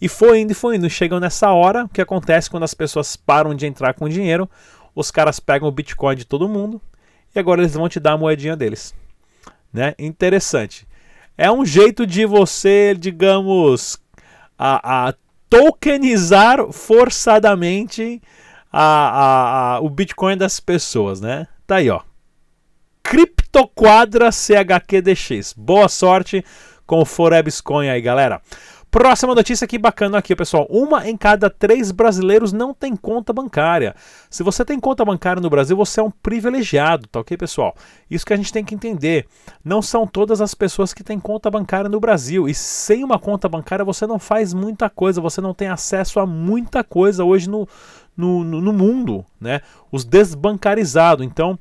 E 0.00 0.06
foi 0.06 0.40
indo 0.40 0.52
e 0.52 0.54
foi 0.54 0.76
indo. 0.76 0.88
Chegam 0.90 1.18
nessa 1.18 1.50
hora, 1.50 1.84
o 1.84 1.88
que 1.88 2.02
acontece 2.02 2.50
quando 2.50 2.64
as 2.64 2.74
pessoas 2.74 3.16
param 3.16 3.54
de 3.54 3.66
entrar 3.66 3.94
com 3.94 4.06
dinheiro? 4.06 4.48
Os 4.94 5.10
caras 5.10 5.40
pegam 5.40 5.66
o 5.66 5.72
Bitcoin 5.72 6.14
de 6.14 6.26
todo 6.26 6.48
mundo 6.48 6.80
e 7.34 7.38
agora 7.38 7.62
eles 7.62 7.72
vão 7.72 7.88
te 7.88 7.98
dar 7.98 8.12
a 8.12 8.18
moedinha 8.18 8.54
deles. 8.54 8.94
Né? 9.72 9.94
Interessante. 9.98 10.86
É 11.40 11.52
um 11.52 11.64
jeito 11.64 12.04
de 12.04 12.26
você, 12.26 12.96
digamos, 12.98 13.96
a, 14.58 15.08
a 15.08 15.14
tokenizar 15.48 16.72
forçadamente 16.72 18.20
a, 18.72 19.76
a, 19.76 19.80
o 19.80 19.88
Bitcoin 19.88 20.36
das 20.36 20.58
pessoas, 20.58 21.20
né? 21.20 21.46
Tá 21.64 21.76
aí, 21.76 21.88
ó. 21.88 22.00
Criptoquadra 23.04 24.32
CHQDX. 24.32 25.54
Boa 25.56 25.88
sorte 25.88 26.44
com 26.84 27.02
o 27.02 27.04
Forex 27.04 27.60
Coin 27.60 27.88
aí, 27.88 28.00
galera. 28.00 28.42
Próxima 28.90 29.34
notícia 29.34 29.66
aqui 29.66 29.76
bacana 29.76 30.16
aqui, 30.16 30.34
pessoal. 30.34 30.66
Uma 30.70 31.06
em 31.06 31.14
cada 31.14 31.50
três 31.50 31.90
brasileiros 31.90 32.54
não 32.54 32.72
tem 32.72 32.96
conta 32.96 33.34
bancária. 33.34 33.94
Se 34.30 34.42
você 34.42 34.64
tem 34.64 34.80
conta 34.80 35.04
bancária 35.04 35.42
no 35.42 35.50
Brasil, 35.50 35.76
você 35.76 36.00
é 36.00 36.02
um 36.02 36.10
privilegiado, 36.10 37.06
tá 37.06 37.20
ok, 37.20 37.36
pessoal? 37.36 37.76
Isso 38.10 38.24
que 38.24 38.32
a 38.32 38.36
gente 38.36 38.50
tem 38.50 38.64
que 38.64 38.74
entender. 38.74 39.26
Não 39.62 39.82
são 39.82 40.06
todas 40.06 40.40
as 40.40 40.54
pessoas 40.54 40.94
que 40.94 41.04
têm 41.04 41.20
conta 41.20 41.50
bancária 41.50 41.90
no 41.90 42.00
Brasil. 42.00 42.48
E 42.48 42.54
sem 42.54 43.04
uma 43.04 43.18
conta 43.18 43.46
bancária 43.46 43.84
você 43.84 44.06
não 44.06 44.18
faz 44.18 44.54
muita 44.54 44.88
coisa, 44.88 45.20
você 45.20 45.42
não 45.42 45.52
tem 45.52 45.68
acesso 45.68 46.18
a 46.18 46.26
muita 46.26 46.82
coisa 46.82 47.24
hoje 47.24 47.46
no, 47.48 47.68
no, 48.16 48.42
no 48.42 48.72
mundo, 48.72 49.22
né? 49.38 49.60
Os 49.92 50.02
desbancarizados. 50.02 51.26
Então, 51.26 51.58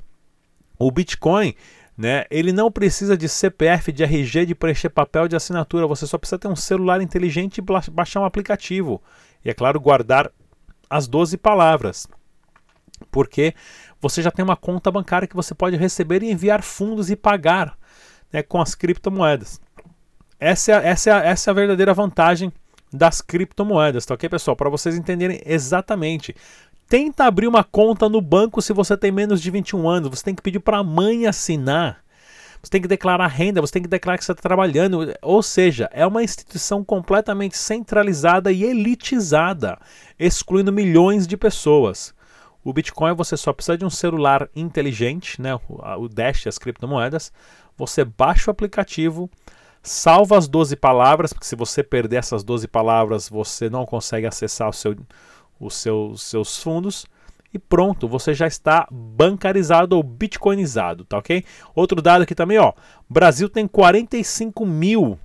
o 0.79 0.89
Bitcoin 0.89 1.53
né? 1.97 2.25
Ele 2.29 2.53
não 2.53 2.71
precisa 2.71 3.17
de 3.17 3.27
CPF, 3.27 3.91
de 3.91 4.03
RG, 4.03 4.45
de 4.45 4.55
preencher 4.55 4.89
papel 4.89 5.27
de 5.27 5.35
assinatura. 5.35 5.87
Você 5.87 6.05
só 6.05 6.17
precisa 6.17 6.37
ter 6.37 6.47
um 6.47 6.55
celular 6.55 7.01
inteligente 7.01 7.57
e 7.57 7.91
baixar 7.91 8.21
um 8.21 8.25
aplicativo. 8.25 9.01
E, 9.43 9.49
é 9.49 9.53
claro, 9.53 9.79
guardar 9.79 10.31
as 10.87 11.07
12 11.07 11.37
palavras. 11.37 12.07
Porque 13.09 13.55
você 13.99 14.21
já 14.21 14.29
tem 14.29 14.45
uma 14.45 14.55
conta 14.55 14.91
bancária 14.91 15.27
que 15.27 15.35
você 15.35 15.55
pode 15.55 15.75
receber 15.75 16.21
e 16.21 16.31
enviar 16.31 16.61
fundos 16.61 17.09
e 17.09 17.15
pagar 17.15 17.75
né, 18.31 18.43
com 18.43 18.61
as 18.61 18.75
criptomoedas. 18.75 19.59
Essa 20.39 20.73
é, 20.73 20.87
essa, 20.89 21.09
é, 21.09 21.27
essa 21.29 21.49
é 21.49 21.51
a 21.51 21.55
verdadeira 21.55 21.93
vantagem 21.95 22.53
das 22.93 23.21
criptomoedas, 23.21 24.05
tá 24.05 24.13
ok, 24.13 24.29
pessoal? 24.29 24.55
Para 24.55 24.69
vocês 24.69 24.95
entenderem 24.95 25.41
exatamente. 25.45 26.35
Tenta 26.87 27.25
abrir 27.25 27.47
uma 27.47 27.63
conta 27.63 28.07
no 28.07 28.21
banco 28.21 28.61
se 28.61 28.71
você 28.71 28.95
tem 28.95 29.11
menos 29.11 29.41
de 29.41 29.51
21 29.51 29.89
anos. 29.89 30.09
Você 30.09 30.23
tem 30.23 30.35
que 30.35 30.41
pedir 30.41 30.59
para 30.59 30.77
a 30.77 30.83
mãe 30.83 31.27
assinar. 31.27 32.01
Você 32.61 32.71
tem 32.71 32.81
que 32.81 32.87
declarar 32.87 33.27
renda, 33.27 33.61
você 33.61 33.73
tem 33.73 33.81
que 33.81 33.89
declarar 33.89 34.17
que 34.17 34.25
você 34.25 34.31
está 34.31 34.41
trabalhando. 34.41 35.13
Ou 35.21 35.43
seja, 35.43 35.89
é 35.91 36.05
uma 36.07 36.23
instituição 36.23 36.83
completamente 36.83 37.57
centralizada 37.57 38.51
e 38.51 38.63
elitizada, 38.63 39.77
excluindo 40.17 40.71
milhões 40.71 41.27
de 41.27 41.35
pessoas. 41.37 42.15
O 42.63 42.73
Bitcoin 42.73 43.13
você 43.13 43.37
só 43.37 43.53
precisa 43.53 43.77
de 43.77 43.85
um 43.85 43.89
celular 43.89 44.49
inteligente, 44.55 45.41
né? 45.41 45.57
o 45.67 46.07
Dash, 46.07 46.47
as 46.47 46.57
criptomoedas. 46.57 47.31
Você 47.77 48.03
baixa 48.03 48.49
o 48.49 48.51
aplicativo, 48.51 49.29
salva 49.81 50.37
as 50.37 50.47
12 50.47 50.75
palavras, 50.75 51.31
porque 51.31 51.45
se 51.45 51.55
você 51.55 51.83
perder 51.83 52.17
essas 52.17 52.43
12 52.43 52.67
palavras, 52.67 53.29
você 53.29 53.69
não 53.69 53.85
consegue 53.85 54.25
acessar 54.25 54.67
o 54.67 54.73
seu 54.73 54.95
os 55.59 55.75
seus, 55.75 56.23
seus 56.23 56.57
fundos 56.57 57.05
e 57.53 57.59
pronto, 57.59 58.07
você 58.07 58.33
já 58.33 58.45
está 58.45 58.87
bancarizado 58.91 59.95
ou 59.95 60.03
bitcoinizado, 60.03 61.05
tá 61.05 61.17
ok? 61.17 61.43
Outro 61.73 62.01
dado 62.01 62.23
aqui 62.23 62.35
também, 62.35 62.57
ó, 62.57 62.73
Brasil 63.09 63.49
tem 63.49 63.67
45 63.67 64.65
mil, 64.65 65.17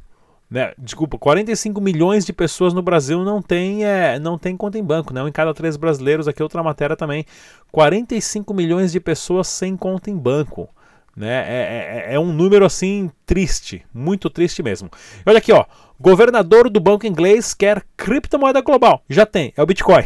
né, 0.48 0.72
desculpa, 0.78 1.18
45 1.18 1.80
milhões 1.80 2.24
de 2.24 2.32
pessoas 2.32 2.72
no 2.72 2.82
Brasil 2.82 3.24
não 3.24 3.42
tem, 3.42 3.84
é, 3.84 4.18
não 4.18 4.38
tem 4.38 4.56
conta 4.56 4.78
em 4.78 4.84
banco, 4.84 5.12
né, 5.12 5.22
um 5.22 5.28
em 5.28 5.32
cada 5.32 5.52
três 5.52 5.76
brasileiros, 5.76 6.28
aqui 6.28 6.42
outra 6.42 6.62
matéria 6.62 6.96
também, 6.96 7.26
45 7.70 8.54
milhões 8.54 8.92
de 8.92 9.00
pessoas 9.00 9.48
sem 9.48 9.76
conta 9.76 10.08
em 10.08 10.16
banco, 10.16 10.68
né, 11.16 11.44
é, 11.46 12.06
é, 12.10 12.14
é 12.14 12.20
um 12.20 12.32
número 12.32 12.64
assim 12.64 13.10
triste, 13.26 13.84
muito 13.92 14.30
triste 14.30 14.62
mesmo. 14.62 14.88
Olha 15.26 15.38
aqui, 15.38 15.52
ó, 15.52 15.66
Governador 16.02 16.68
do 16.68 16.80
banco 16.80 17.06
inglês 17.06 17.54
quer 17.54 17.84
criptomoeda 17.96 18.60
global. 18.60 19.04
Já 19.08 19.24
tem, 19.24 19.54
é 19.56 19.62
o 19.62 19.66
Bitcoin. 19.66 20.02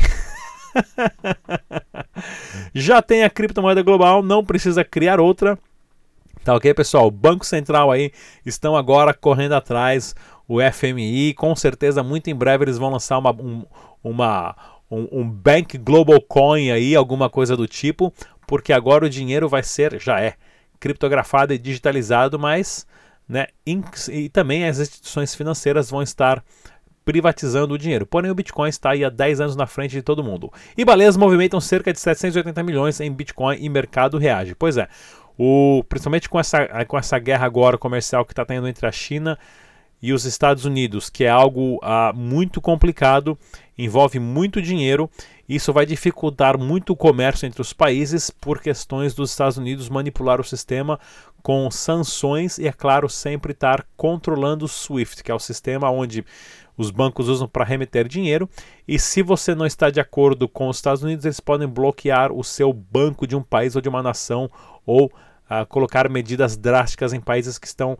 Já 2.74 3.00
tem 3.00 3.24
a 3.24 3.30
criptomoeda 3.30 3.80
global, 3.80 4.22
não 4.22 4.44
precisa 4.44 4.84
criar 4.84 5.18
outra. 5.18 5.58
Tá 6.44 6.54
ok, 6.54 6.74
pessoal? 6.74 7.10
Banco 7.10 7.46
Central 7.46 7.90
aí 7.90 8.12
estão 8.44 8.76
agora 8.76 9.14
correndo 9.14 9.54
atrás, 9.54 10.14
o 10.46 10.58
FMI, 10.60 11.32
com 11.32 11.56
certeza 11.56 12.02
muito 12.02 12.28
em 12.28 12.34
breve 12.34 12.64
eles 12.64 12.76
vão 12.76 12.90
lançar 12.90 13.16
uma, 13.16 13.30
um, 13.30 13.64
uma, 14.04 14.54
um, 14.90 15.20
um 15.20 15.26
Bank 15.26 15.78
Global 15.78 16.20
Coin 16.20 16.70
aí, 16.72 16.94
alguma 16.94 17.30
coisa 17.30 17.56
do 17.56 17.66
tipo, 17.66 18.12
porque 18.46 18.70
agora 18.70 19.06
o 19.06 19.10
dinheiro 19.10 19.48
vai 19.48 19.62
ser, 19.62 19.98
já 19.98 20.20
é, 20.20 20.34
criptografado 20.78 21.54
e 21.54 21.58
digitalizado, 21.58 22.38
mas 22.38 22.86
né? 23.28 23.46
E 23.66 24.28
também 24.28 24.66
as 24.66 24.78
instituições 24.78 25.34
financeiras 25.34 25.90
vão 25.90 26.02
estar 26.02 26.44
privatizando 27.04 27.74
o 27.74 27.78
dinheiro. 27.78 28.04
Porém, 28.04 28.30
o 28.30 28.34
Bitcoin 28.34 28.68
está 28.68 28.90
aí 28.90 29.04
há 29.04 29.08
10 29.08 29.40
anos 29.40 29.56
na 29.56 29.66
frente 29.66 29.92
de 29.92 30.02
todo 30.02 30.24
mundo. 30.24 30.52
E 30.76 30.84
baleias 30.84 31.16
movimentam 31.16 31.60
cerca 31.60 31.92
de 31.92 32.00
780 32.00 32.62
milhões 32.64 33.00
em 33.00 33.12
Bitcoin 33.12 33.56
e 33.60 33.68
mercado 33.68 34.18
reage. 34.18 34.54
Pois 34.56 34.76
é, 34.76 34.88
o, 35.38 35.84
principalmente 35.88 36.28
com 36.28 36.38
essa, 36.38 36.84
com 36.86 36.98
essa 36.98 37.18
guerra 37.18 37.46
agora 37.46 37.78
comercial 37.78 38.24
que 38.24 38.32
está 38.32 38.44
tendo 38.44 38.66
entre 38.66 38.86
a 38.86 38.92
China 38.92 39.38
os 40.12 40.24
Estados 40.24 40.64
Unidos, 40.64 41.08
que 41.10 41.24
é 41.24 41.28
algo 41.28 41.78
ah, 41.82 42.12
muito 42.14 42.60
complicado, 42.60 43.38
envolve 43.76 44.18
muito 44.18 44.60
dinheiro. 44.60 45.10
Isso 45.48 45.72
vai 45.72 45.86
dificultar 45.86 46.58
muito 46.58 46.92
o 46.92 46.96
comércio 46.96 47.46
entre 47.46 47.60
os 47.60 47.72
países 47.72 48.30
por 48.30 48.60
questões 48.60 49.14
dos 49.14 49.30
Estados 49.30 49.56
Unidos 49.56 49.88
manipular 49.88 50.40
o 50.40 50.44
sistema 50.44 50.98
com 51.42 51.70
sanções 51.70 52.58
e, 52.58 52.66
é 52.66 52.72
claro, 52.72 53.08
sempre 53.08 53.52
estar 53.52 53.86
controlando 53.96 54.64
o 54.64 54.68
SWIFT, 54.68 55.22
que 55.22 55.30
é 55.30 55.34
o 55.34 55.38
sistema 55.38 55.90
onde 55.90 56.24
os 56.76 56.90
bancos 56.90 57.28
usam 57.28 57.48
para 57.48 57.64
remeter 57.64 58.08
dinheiro. 58.08 58.48
E 58.86 58.98
se 58.98 59.22
você 59.22 59.54
não 59.54 59.64
está 59.64 59.88
de 59.88 60.00
acordo 60.00 60.48
com 60.48 60.68
os 60.68 60.76
Estados 60.76 61.02
Unidos, 61.02 61.24
eles 61.24 61.40
podem 61.40 61.68
bloquear 61.68 62.32
o 62.32 62.42
seu 62.42 62.72
banco 62.72 63.26
de 63.26 63.36
um 63.36 63.42
país 63.42 63.76
ou 63.76 63.80
de 63.80 63.88
uma 63.88 64.02
nação 64.02 64.50
ou 64.84 65.06
uh, 65.06 65.64
colocar 65.68 66.08
medidas 66.08 66.56
drásticas 66.56 67.12
em 67.12 67.20
países 67.20 67.58
que 67.58 67.66
estão 67.66 67.96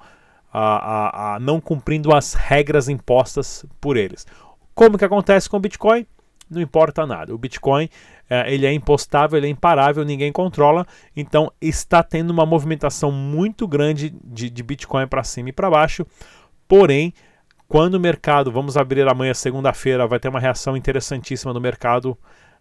uh, 0.56 1.36
uh, 1.36 1.40
não 1.40 1.60
cumprindo 1.60 2.14
as 2.14 2.34
regras 2.34 2.88
impostas 2.88 3.64
por 3.80 3.96
eles. 3.96 4.26
Como 4.74 4.96
que 4.96 5.04
acontece 5.04 5.48
com 5.48 5.56
o 5.56 5.60
Bitcoin? 5.60 6.06
Não 6.48 6.60
importa 6.60 7.04
nada. 7.06 7.34
O 7.34 7.38
Bitcoin 7.38 7.88
é, 8.30 8.52
ele 8.52 8.66
é 8.66 8.72
impostável, 8.72 9.36
ele 9.36 9.46
é 9.46 9.50
imparável, 9.50 10.04
ninguém 10.04 10.32
controla. 10.32 10.86
Então 11.16 11.52
está 11.60 12.02
tendo 12.02 12.30
uma 12.30 12.46
movimentação 12.46 13.10
muito 13.10 13.66
grande 13.66 14.14
de, 14.24 14.48
de 14.48 14.62
Bitcoin 14.62 15.06
para 15.06 15.24
cima 15.24 15.48
e 15.48 15.52
para 15.52 15.70
baixo. 15.70 16.06
Porém, 16.68 17.12
quando 17.68 17.94
o 17.94 18.00
mercado, 18.00 18.52
vamos 18.52 18.76
abrir 18.76 19.08
amanhã, 19.08 19.34
segunda-feira, 19.34 20.06
vai 20.06 20.20
ter 20.20 20.28
uma 20.28 20.40
reação 20.40 20.76
interessantíssima 20.76 21.52
no 21.52 21.60
mercado. 21.60 22.16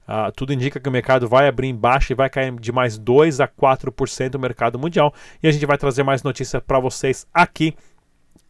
Uh, 0.08 0.32
tudo 0.36 0.54
indica 0.54 0.80
que 0.80 0.88
o 0.88 0.92
mercado 0.92 1.28
vai 1.28 1.48
abrir 1.48 1.68
em 1.68 1.76
baixa 1.76 2.14
e 2.14 2.16
vai 2.16 2.30
cair 2.30 2.54
de 2.60 2.72
mais 2.72 2.98
2 2.98 3.42
a 3.42 3.48
4% 3.48 4.36
o 4.36 4.40
mercado 4.40 4.78
mundial. 4.78 5.14
E 5.42 5.48
a 5.48 5.52
gente 5.52 5.66
vai 5.66 5.78
trazer 5.78 6.04
mais 6.04 6.22
notícias 6.22 6.62
para 6.62 6.80
vocês 6.80 7.26
aqui 7.34 7.76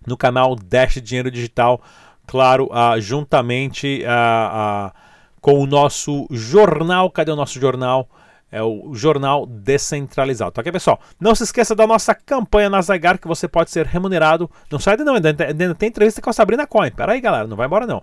no 0.06 0.18
canal 0.18 0.56
Dash 0.56 1.02
Dinheiro 1.02 1.32
Digital. 1.32 1.82
Claro, 2.28 2.66
uh, 2.66 3.00
juntamente 3.00 4.04
uh, 4.04 4.92
com 5.40 5.60
o 5.60 5.66
nosso 5.66 6.28
jornal. 6.30 7.10
Cadê 7.10 7.32
o 7.32 7.36
nosso 7.36 7.60
jornal? 7.60 8.10
É 8.52 8.62
o 8.62 8.94
jornal 8.94 9.46
descentralizado. 9.46 10.52
Tá 10.52 10.62
ok, 10.62 10.72
pessoal? 10.72 11.00
Não 11.20 11.36
se 11.36 11.44
esqueça 11.44 11.76
da 11.76 11.86
nossa 11.86 12.14
campanha 12.16 12.70
na 12.70 12.82
Zygar, 12.82 13.20
que 13.20 13.28
você 13.28 13.48
pode 13.48 13.70
ser 13.70 13.86
remunerado. 13.86 14.50
Não 14.72 14.80
sai 14.80 14.96
de 14.98 15.04
não, 15.04 15.16
ainda, 15.16 15.30
ainda 15.30 15.76
tem 15.76 15.90
entrevista 15.90 16.22
com 16.22 16.30
a 16.30 16.34
Sabrina 16.34 16.66
Coin. 16.66 16.92
Pera 16.92 17.14
aí, 17.14 17.22
galera, 17.22 17.48
não 17.48 17.58
vai 17.58 17.66
embora 17.68 17.86
não. 17.86 18.02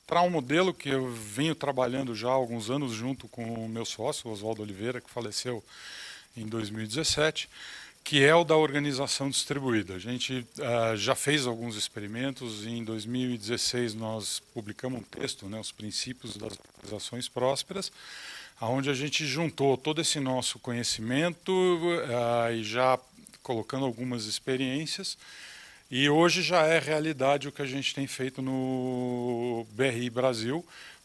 traz 0.06 0.26
um 0.26 0.30
modelo 0.30 0.72
que 0.72 0.88
eu 0.88 1.12
venho 1.12 1.54
trabalhando 1.54 2.14
já 2.14 2.28
há 2.28 2.32
alguns 2.32 2.70
anos 2.70 2.92
junto 2.92 3.28
com 3.28 3.44
o 3.44 3.68
meu 3.68 3.84
sócio, 3.84 4.30
Oswaldo 4.30 4.62
Oliveira, 4.62 5.00
que 5.00 5.10
faleceu 5.10 5.62
em 6.34 6.46
2017, 6.46 7.50
que 8.02 8.24
é 8.24 8.34
o 8.34 8.42
da 8.42 8.56
organização 8.56 9.28
distribuída. 9.28 9.94
A 9.94 9.98
gente 9.98 10.46
uh, 10.58 10.96
já 10.96 11.14
fez 11.14 11.46
alguns 11.46 11.76
experimentos. 11.76 12.66
Em 12.66 12.82
2016 12.82 13.94
nós 13.94 14.40
publicamos 14.54 15.00
um 15.00 15.04
texto, 15.04 15.46
né, 15.46 15.60
os 15.60 15.70
princípios 15.70 16.36
das 16.38 16.58
organizações 16.58 17.28
prósperas, 17.28 17.92
aonde 18.60 18.90
a 18.90 18.94
gente 18.94 19.26
juntou 19.26 19.76
todo 19.76 20.00
esse 20.00 20.20
nosso 20.20 20.58
conhecimento 20.58 21.50
uh, 21.52 22.52
e 22.52 22.62
já 22.62 22.98
colocando 23.42 23.84
algumas 23.84 24.24
experiências. 24.24 25.18
E 25.90 26.08
hoje 26.08 26.42
já 26.42 26.64
é 26.66 26.78
realidade 26.78 27.48
o 27.48 27.52
que 27.52 27.60
a 27.60 27.66
gente 27.66 27.94
tem 27.94 28.06
feito 28.06 28.40
no 28.40 29.66
BRI 29.72 30.08
Brasil, 30.08 30.64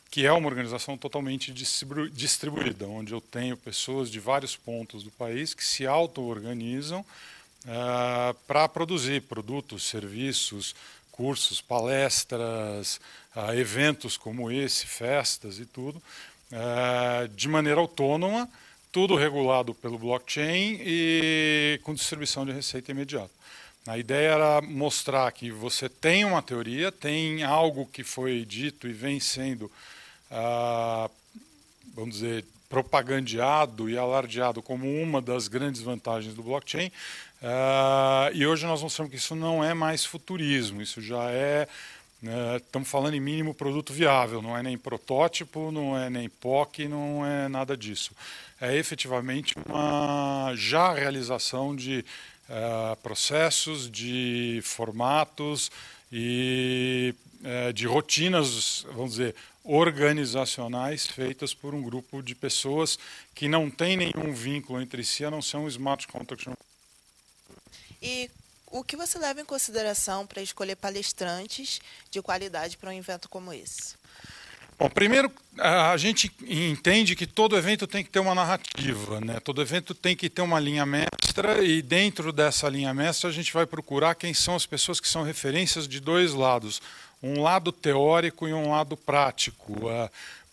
que 0.09 0.25
é 0.25 0.31
uma 0.31 0.47
organização 0.47 0.97
totalmente 0.97 1.51
distribuída, 1.51 2.87
onde 2.87 3.11
eu 3.11 3.19
tenho 3.19 3.57
pessoas 3.57 4.09
de 4.09 4.19
vários 4.19 4.55
pontos 4.55 5.03
do 5.03 5.11
país 5.11 5.53
que 5.53 5.65
se 5.65 5.85
auto-organizam 5.85 7.01
uh, 7.01 8.33
para 8.47 8.69
produzir 8.69 9.23
produtos, 9.23 9.83
serviços, 9.83 10.73
cursos, 11.11 11.59
palestras, 11.59 13.01
uh, 13.35 13.53
eventos 13.53 14.15
como 14.15 14.49
esse, 14.49 14.85
festas 14.85 15.59
e 15.59 15.65
tudo, 15.65 16.01
uh, 16.51 17.27
de 17.29 17.47
maneira 17.47 17.79
autônoma, 17.79 18.49
tudo 18.91 19.15
regulado 19.15 19.73
pelo 19.73 19.97
blockchain 19.97 20.79
e 20.81 21.79
com 21.83 21.93
distribuição 21.93 22.45
de 22.45 22.51
receita 22.51 22.91
imediata. 22.91 23.31
A 23.85 23.97
ideia 23.97 24.29
era 24.31 24.61
mostrar 24.61 25.31
que 25.31 25.49
você 25.49 25.87
tem 25.87 26.25
uma 26.25 26.41
teoria, 26.41 26.91
tem 26.91 27.43
algo 27.43 27.85
que 27.85 28.03
foi 28.03 28.43
dito 28.43 28.87
e 28.87 28.93
vem 28.93 29.19
sendo 29.19 29.71
ah, 30.29 31.09
vamos 31.93 32.15
dizer, 32.15 32.45
propagandeado 32.69 33.89
e 33.89 33.97
alardeado 33.97 34.61
como 34.61 34.85
uma 35.01 35.21
das 35.21 35.47
grandes 35.47 35.81
vantagens 35.81 36.33
do 36.33 36.43
blockchain. 36.43 36.91
Ah, 37.41 38.29
e 38.33 38.45
hoje 38.45 38.65
nós 38.65 38.81
mostramos 38.83 39.11
que 39.11 39.17
isso 39.17 39.35
não 39.35 39.63
é 39.63 39.73
mais 39.73 40.05
futurismo, 40.05 40.81
isso 40.81 41.01
já 41.01 41.29
é 41.31 41.67
estamos 42.57 42.89
falando 42.89 43.13
em 43.13 43.19
mínimo 43.19 43.53
produto 43.53 43.93
viável, 43.93 44.41
não 44.41 44.57
é 44.57 44.63
nem 44.63 44.77
protótipo, 44.77 45.71
não 45.71 45.97
é 45.97 46.09
nem 46.09 46.27
POC, 46.27 46.88
não 46.88 47.25
é 47.25 47.47
nada 47.47 47.77
disso. 47.77 48.12
É 48.59 48.75
efetivamente 48.75 49.53
uma 49.67 50.51
já 50.55 50.93
realização 50.93 51.75
de 51.75 52.03
uh, 52.49 52.95
processos, 52.97 53.89
de 53.89 54.60
formatos 54.63 55.71
e 56.12 57.13
uh, 57.41 57.71
de 57.71 57.86
rotinas, 57.86 58.86
vamos 58.93 59.12
dizer, 59.12 59.36
organizacionais 59.63 61.06
feitas 61.06 61.53
por 61.53 61.75
um 61.75 61.82
grupo 61.82 62.23
de 62.23 62.34
pessoas 62.34 62.97
que 63.36 63.47
não 63.47 63.69
tem 63.69 63.97
nenhum 63.97 64.34
vínculo 64.34 64.82
entre 64.82 65.03
si, 65.03 65.25
a 65.25 65.30
não 65.30 65.41
ser 65.41 65.58
um 65.58 65.67
smart 65.67 66.08
contract. 66.08 66.49
E 68.01 68.30
o 68.71 68.84
que 68.84 68.95
você 68.95 69.17
leva 69.17 69.41
em 69.41 69.45
consideração 69.45 70.25
para 70.25 70.41
escolher 70.41 70.75
palestrantes 70.75 71.80
de 72.12 72.21
qualidade 72.21 72.77
para 72.77 72.89
um 72.89 72.93
evento 72.93 73.30
como 73.30 73.53
esse? 73.53 73.95
Bom, 74.80 74.89
primeiro, 74.89 75.32
a 75.58 75.97
gente 75.97 76.32
entende 76.47 77.15
que 77.15 77.25
todo 77.25 77.58
evento 77.58 77.88
tem 77.88 78.03
que 78.03 78.12
ter 78.12 78.19
uma 78.19 78.36
narrativa, 78.36 79.19
né? 79.19 79.39
todo 79.39 79.60
evento 79.60 79.95
tem 79.95 80.15
que 80.15 80.30
ter 80.30 80.43
uma 80.43 80.60
linha 80.60 80.86
mestra, 80.86 81.63
e 81.63 81.82
dentro 81.82 82.32
dessa 82.32 82.69
linha 82.69 82.93
mestra 82.93 83.30
a 83.30 83.34
gente 83.34 83.51
vai 83.51 83.65
procurar 83.65 84.13
quem 84.13 84.36
são 84.36 84.56
as 84.56 84.67
pessoas 84.67 84.99
que 84.99 85.08
são 85.08 85.23
referências 85.23 85.88
de 85.88 85.99
dois 85.99 86.34
lados 86.34 86.80
um 87.21 87.41
lado 87.41 87.71
teórico 87.71 88.47
e 88.47 88.53
um 88.53 88.69
lado 88.69 88.95
prático. 88.95 89.73
Uh, 89.73 90.10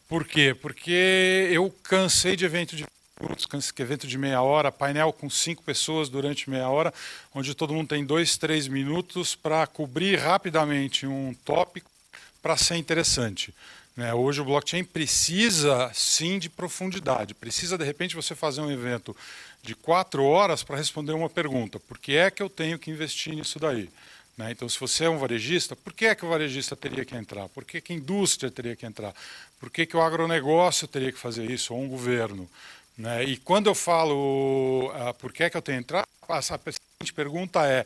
por 0.08 0.26
quê? 0.26 0.54
Porque 0.54 1.48
eu 1.50 1.70
cansei 1.82 2.36
de 2.36 2.44
evento 2.44 2.76
de 2.76 2.84
minutos, 3.20 3.72
evento 3.78 4.06
de 4.06 4.18
meia 4.18 4.42
hora, 4.42 4.72
painel 4.72 5.12
com 5.12 5.30
cinco 5.30 5.62
pessoas 5.62 6.08
durante 6.08 6.50
meia 6.50 6.68
hora, 6.68 6.92
onde 7.34 7.54
todo 7.54 7.72
mundo 7.72 7.88
tem 7.88 8.04
dois, 8.04 8.36
três 8.36 8.66
minutos 8.66 9.34
para 9.34 9.66
cobrir 9.66 10.18
rapidamente 10.18 11.06
um 11.06 11.34
tópico 11.44 11.90
para 12.42 12.56
ser 12.56 12.76
interessante. 12.76 13.54
Né? 13.96 14.12
Hoje 14.12 14.40
o 14.40 14.44
blockchain 14.44 14.82
precisa 14.82 15.90
sim 15.94 16.38
de 16.38 16.50
profundidade, 16.50 17.34
precisa 17.34 17.78
de 17.78 17.84
repente 17.84 18.16
você 18.16 18.34
fazer 18.34 18.60
um 18.60 18.70
evento 18.70 19.16
de 19.62 19.74
quatro 19.74 20.24
horas 20.24 20.64
para 20.64 20.76
responder 20.76 21.12
uma 21.12 21.30
pergunta: 21.30 21.78
por 21.78 21.98
que 21.98 22.16
é 22.16 22.30
que 22.30 22.42
eu 22.42 22.50
tenho 22.50 22.78
que 22.78 22.90
investir 22.90 23.34
nisso 23.34 23.60
daí? 23.60 23.88
Né? 24.36 24.50
Então, 24.50 24.68
se 24.68 24.78
você 24.80 25.04
é 25.04 25.10
um 25.10 25.18
varejista, 25.18 25.76
por 25.76 25.92
que, 25.92 26.06
é 26.06 26.14
que 26.14 26.24
o 26.24 26.28
varejista 26.28 26.74
teria 26.74 27.04
que 27.04 27.14
entrar? 27.14 27.48
Por 27.50 27.64
que, 27.64 27.80
que 27.80 27.92
a 27.92 27.96
indústria 27.96 28.50
teria 28.50 28.74
que 28.74 28.84
entrar? 28.84 29.14
Por 29.60 29.70
que, 29.70 29.86
que 29.86 29.96
o 29.96 30.02
agronegócio 30.02 30.88
teria 30.88 31.12
que 31.12 31.18
fazer 31.18 31.48
isso, 31.48 31.72
ou 31.72 31.80
um 31.80 31.88
governo? 31.88 32.50
Né? 32.96 33.24
E 33.24 33.36
quando 33.36 33.66
eu 33.66 33.74
falo 33.74 34.88
uh, 34.88 35.14
por 35.14 35.32
que, 35.32 35.44
é 35.44 35.50
que 35.50 35.56
eu 35.56 35.62
tenho 35.62 35.78
entrar, 35.78 36.06
a 36.28 36.40
seguinte 36.40 37.12
pergunta 37.14 37.66
é, 37.66 37.84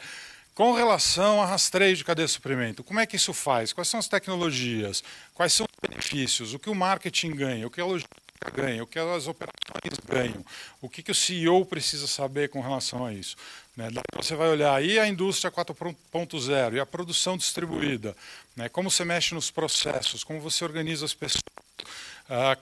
com 0.54 0.72
relação 0.72 1.40
a 1.40 1.46
rastreio 1.46 1.96
de 1.96 2.04
cadeia 2.04 2.26
de 2.26 2.32
suprimento, 2.32 2.84
como 2.84 3.00
é 3.00 3.06
que 3.06 3.16
isso 3.16 3.32
faz? 3.32 3.72
Quais 3.72 3.88
são 3.88 4.00
as 4.00 4.08
tecnologias? 4.08 5.02
Quais 5.34 5.52
são 5.52 5.66
os 5.66 5.88
benefícios? 5.88 6.52
O 6.52 6.58
que 6.58 6.68
o 6.68 6.74
marketing 6.74 7.30
ganha? 7.30 7.66
O 7.66 7.70
que 7.70 7.80
a 7.80 7.84
logística 7.84 8.18
ganha? 8.54 8.82
O 8.82 8.86
que 8.86 8.98
as 8.98 9.26
operações 9.26 9.98
ganham? 10.06 10.44
O 10.80 10.88
que, 10.88 11.02
que 11.02 11.12
o 11.12 11.14
CEO 11.14 11.64
precisa 11.64 12.06
saber 12.06 12.48
com 12.48 12.60
relação 12.60 13.04
a 13.04 13.12
isso? 13.12 13.36
Né? 13.76 13.88
Você 14.16 14.34
vai 14.34 14.48
olhar 14.48 14.74
aí 14.74 14.98
a 14.98 15.06
indústria 15.06 15.50
4.0 15.50 16.74
e 16.74 16.80
a 16.80 16.86
produção 16.86 17.36
distribuída, 17.36 18.16
né? 18.56 18.68
como 18.68 18.90
você 18.90 19.04
mexe 19.04 19.34
nos 19.34 19.50
processos, 19.52 20.24
como 20.24 20.40
você 20.40 20.64
organiza 20.64 21.04
as 21.04 21.14
pessoas, 21.14 21.44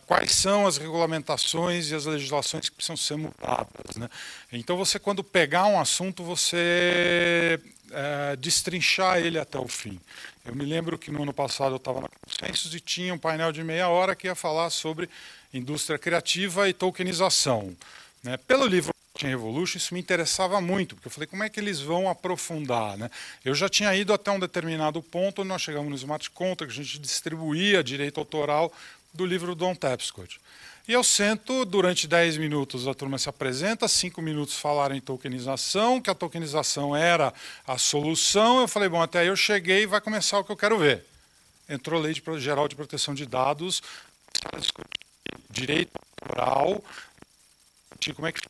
quais 0.06 0.32
são 0.32 0.66
as 0.66 0.76
regulamentações 0.76 1.90
e 1.90 1.94
as 1.94 2.06
legislações 2.06 2.68
que 2.68 2.76
precisam 2.76 2.96
ser 2.96 3.16
mudadas. 3.16 3.96
Né? 3.96 4.08
Então, 4.52 4.76
você, 4.76 4.98
quando 4.98 5.24
pegar 5.24 5.66
um 5.66 5.80
assunto, 5.80 6.22
você 6.22 7.60
uh, 7.90 8.36
destrinchar 8.36 9.18
ele 9.18 9.38
até 9.38 9.58
o 9.58 9.66
fim. 9.66 10.00
Eu 10.44 10.54
me 10.54 10.64
lembro 10.64 10.96
que 10.96 11.10
no 11.10 11.22
ano 11.22 11.32
passado 11.32 11.72
eu 11.72 11.78
estava 11.78 12.00
na 12.00 12.08
Consensus 12.08 12.74
e 12.74 12.80
tinha 12.80 13.12
um 13.12 13.18
painel 13.18 13.50
de 13.50 13.64
meia 13.64 13.88
hora 13.88 14.14
que 14.14 14.28
ia 14.28 14.34
falar 14.34 14.70
sobre 14.70 15.10
indústria 15.52 15.98
criativa 15.98 16.68
e 16.68 16.72
tokenização. 16.72 17.76
Né? 18.22 18.36
Pelo 18.36 18.66
livro 18.66 18.92
Blockchain 19.16 19.30
Revolution, 19.30 19.78
isso 19.78 19.94
me 19.94 20.00
interessava 20.00 20.60
muito, 20.60 20.94
porque 20.94 21.08
eu 21.08 21.10
falei, 21.10 21.26
como 21.26 21.42
é 21.42 21.48
que 21.48 21.58
eles 21.58 21.80
vão 21.80 22.08
aprofundar? 22.08 22.96
Né? 22.98 23.10
Eu 23.44 23.54
já 23.54 23.68
tinha 23.68 23.94
ido 23.96 24.12
até 24.12 24.30
um 24.30 24.38
determinado 24.38 25.02
ponto, 25.02 25.42
nós 25.42 25.62
chegamos 25.62 25.88
no 25.88 25.96
Smart 25.96 26.30
Contract, 26.30 26.78
a 26.78 26.84
gente 26.84 26.98
distribuía 26.98 27.82
direito 27.82 28.20
autoral 28.20 28.72
do 29.16 29.26
livro 29.26 29.48
do 29.48 29.54
Don 29.54 29.74
Tapscott. 29.74 30.40
E 30.88 30.92
eu 30.92 31.02
sento, 31.02 31.64
durante 31.64 32.06
10 32.06 32.36
minutos 32.36 32.86
a 32.86 32.94
turma 32.94 33.18
se 33.18 33.28
apresenta, 33.28 33.88
5 33.88 34.22
minutos 34.22 34.56
falaram 34.56 34.94
em 34.94 35.00
tokenização, 35.00 36.00
que 36.00 36.08
a 36.08 36.14
tokenização 36.14 36.94
era 36.94 37.34
a 37.66 37.76
solução. 37.76 38.60
Eu 38.60 38.68
falei, 38.68 38.88
bom, 38.88 39.02
até 39.02 39.20
aí 39.20 39.26
eu 39.26 39.36
cheguei 39.36 39.86
vai 39.86 40.00
começar 40.00 40.38
o 40.38 40.44
que 40.44 40.52
eu 40.52 40.56
quero 40.56 40.78
ver. 40.78 41.04
Entrou 41.68 41.98
a 41.98 42.04
Lei 42.04 42.12
de 42.12 42.22
Geral 42.38 42.68
de 42.68 42.76
Proteção 42.76 43.14
de 43.14 43.26
Dados, 43.26 43.82
direito 45.50 45.90
autoral, 46.22 46.84
como 48.14 48.28
é 48.28 48.32
que 48.32 48.40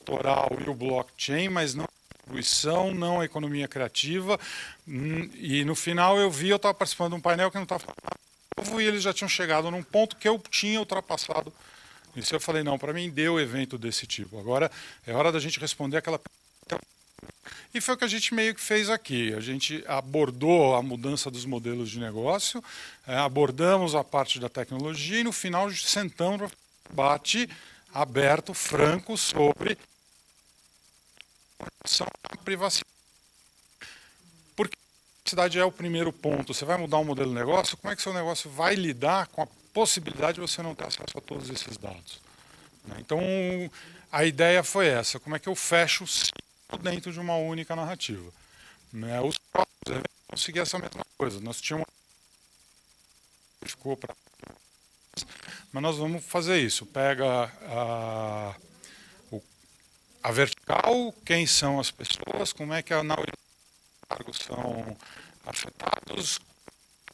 autoral 0.00 0.56
e 0.64 0.70
o 0.70 0.74
blockchain, 0.74 1.50
mas 1.50 1.74
não 1.74 1.86
distribuição, 2.24 2.94
não 2.94 3.20
a 3.20 3.24
economia 3.24 3.68
criativa. 3.68 4.40
Hum, 4.88 5.28
e 5.34 5.64
no 5.64 5.74
final 5.74 6.18
eu 6.18 6.30
vi, 6.30 6.48
eu 6.48 6.56
estava 6.56 6.74
participando 6.74 7.10
de 7.10 7.16
um 7.16 7.20
painel 7.20 7.50
que 7.50 7.56
não 7.56 7.64
estava 7.64 7.84
e 8.80 8.86
eles 8.86 9.02
já 9.02 9.12
tinham 9.12 9.28
chegado 9.28 9.70
num 9.70 9.82
ponto 9.82 10.16
que 10.16 10.28
eu 10.28 10.38
tinha 10.50 10.78
ultrapassado. 10.78 11.52
Isso 12.16 12.34
eu 12.34 12.40
falei, 12.40 12.62
não, 12.62 12.78
para 12.78 12.92
mim 12.92 13.10
deu 13.10 13.40
evento 13.40 13.76
desse 13.76 14.06
tipo. 14.06 14.38
Agora 14.38 14.70
é 15.06 15.12
hora 15.12 15.32
da 15.32 15.40
gente 15.40 15.58
responder 15.58 15.96
aquela 15.96 16.20
e 17.72 17.80
foi 17.80 17.94
o 17.94 17.98
que 17.98 18.04
a 18.04 18.08
gente 18.08 18.32
meio 18.32 18.54
que 18.54 18.60
fez 18.60 18.88
aqui. 18.88 19.34
A 19.34 19.40
gente 19.40 19.82
abordou 19.88 20.76
a 20.76 20.82
mudança 20.82 21.30
dos 21.30 21.44
modelos 21.44 21.90
de 21.90 21.98
negócio, 21.98 22.62
é, 23.06 23.16
abordamos 23.16 23.94
a 23.94 24.04
parte 24.04 24.38
da 24.38 24.48
tecnologia 24.48 25.20
e 25.20 25.24
no 25.24 25.32
final 25.32 25.68
sentamos 25.72 26.38
para 26.48 26.64
debate 26.88 27.48
aberto, 27.92 28.54
franco, 28.54 29.16
sobre 29.16 29.76
à 32.30 32.36
privacidade. 32.38 32.84
Porque 34.54 34.76
a 35.24 35.30
privacidade 35.34 35.58
é 35.58 35.64
o 35.64 35.72
primeiro 35.72 36.12
ponto. 36.12 36.52
Você 36.52 36.66
vai 36.66 36.76
mudar 36.76 36.98
um 36.98 37.04
modelo 37.04 37.30
de 37.30 37.34
negócio, 37.34 37.78
como 37.78 37.90
é 37.90 37.96
que 37.96 38.02
seu 38.02 38.12
negócio 38.12 38.50
vai 38.50 38.74
lidar 38.74 39.26
com 39.28 39.40
a 39.40 39.46
possibilidade 39.72 40.34
de 40.34 40.40
você 40.40 40.62
não 40.62 40.74
ter 40.74 40.84
acesso 40.84 41.16
a 41.16 41.20
todos 41.20 41.48
esses 41.48 41.78
dados? 41.78 42.20
Né? 42.84 42.96
Então, 42.98 43.18
a 44.12 44.24
ideia 44.26 44.62
foi 44.62 44.86
essa: 44.86 45.18
como 45.18 45.34
é 45.34 45.38
que 45.38 45.48
eu 45.48 45.54
fecho 45.54 46.04
o 46.04 46.06
ciclo 46.06 46.78
dentro 46.82 47.10
de 47.10 47.18
uma 47.18 47.36
única 47.36 47.74
narrativa? 47.74 48.30
Né? 48.92 49.18
Os 49.22 49.38
próprios 49.38 49.88
eventos 49.88 50.12
vão 50.28 50.36
seguir 50.36 50.58
essa 50.58 50.78
mesma 50.78 51.02
coisa. 51.16 51.40
Nós 51.40 51.58
tínhamos. 51.58 51.86
Ficou 53.64 53.96
para. 53.96 54.14
Mas 55.72 55.82
nós 55.82 55.96
vamos 55.96 56.22
fazer 56.22 56.58
isso. 56.60 56.84
Pega 56.84 57.50
a, 57.62 58.54
a 60.22 60.32
vertical, 60.32 61.14
quem 61.24 61.46
são 61.46 61.80
as 61.80 61.90
pessoas, 61.90 62.52
como 62.52 62.74
é 62.74 62.82
que 62.82 62.92
a 62.92 63.02
cargos 64.14 64.38
são 64.38 64.96
afetados, 65.44 66.38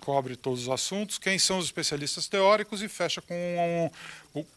cobre 0.00 0.36
todos 0.36 0.62
os 0.62 0.68
assuntos, 0.68 1.18
quem 1.18 1.38
são 1.38 1.58
os 1.58 1.66
especialistas 1.66 2.28
teóricos 2.28 2.82
e 2.82 2.88
fecha 2.88 3.22
com 3.22 3.90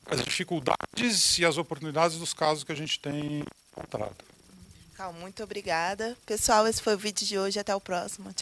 as 0.05 0.23
dificuldades 0.23 1.39
e 1.39 1.45
as 1.45 1.57
oportunidades 1.57 2.17
dos 2.17 2.33
casos 2.33 2.63
que 2.63 2.71
a 2.71 2.75
gente 2.75 2.99
tem 2.99 3.43
encontrado. 3.71 4.15
Cal, 4.95 5.11
muito 5.13 5.43
obrigada. 5.43 6.15
Pessoal, 6.25 6.67
esse 6.67 6.81
foi 6.81 6.93
o 6.93 6.97
vídeo 6.97 7.25
de 7.25 7.37
hoje. 7.37 7.59
Até 7.59 7.75
o 7.75 7.81
próximo. 7.81 8.31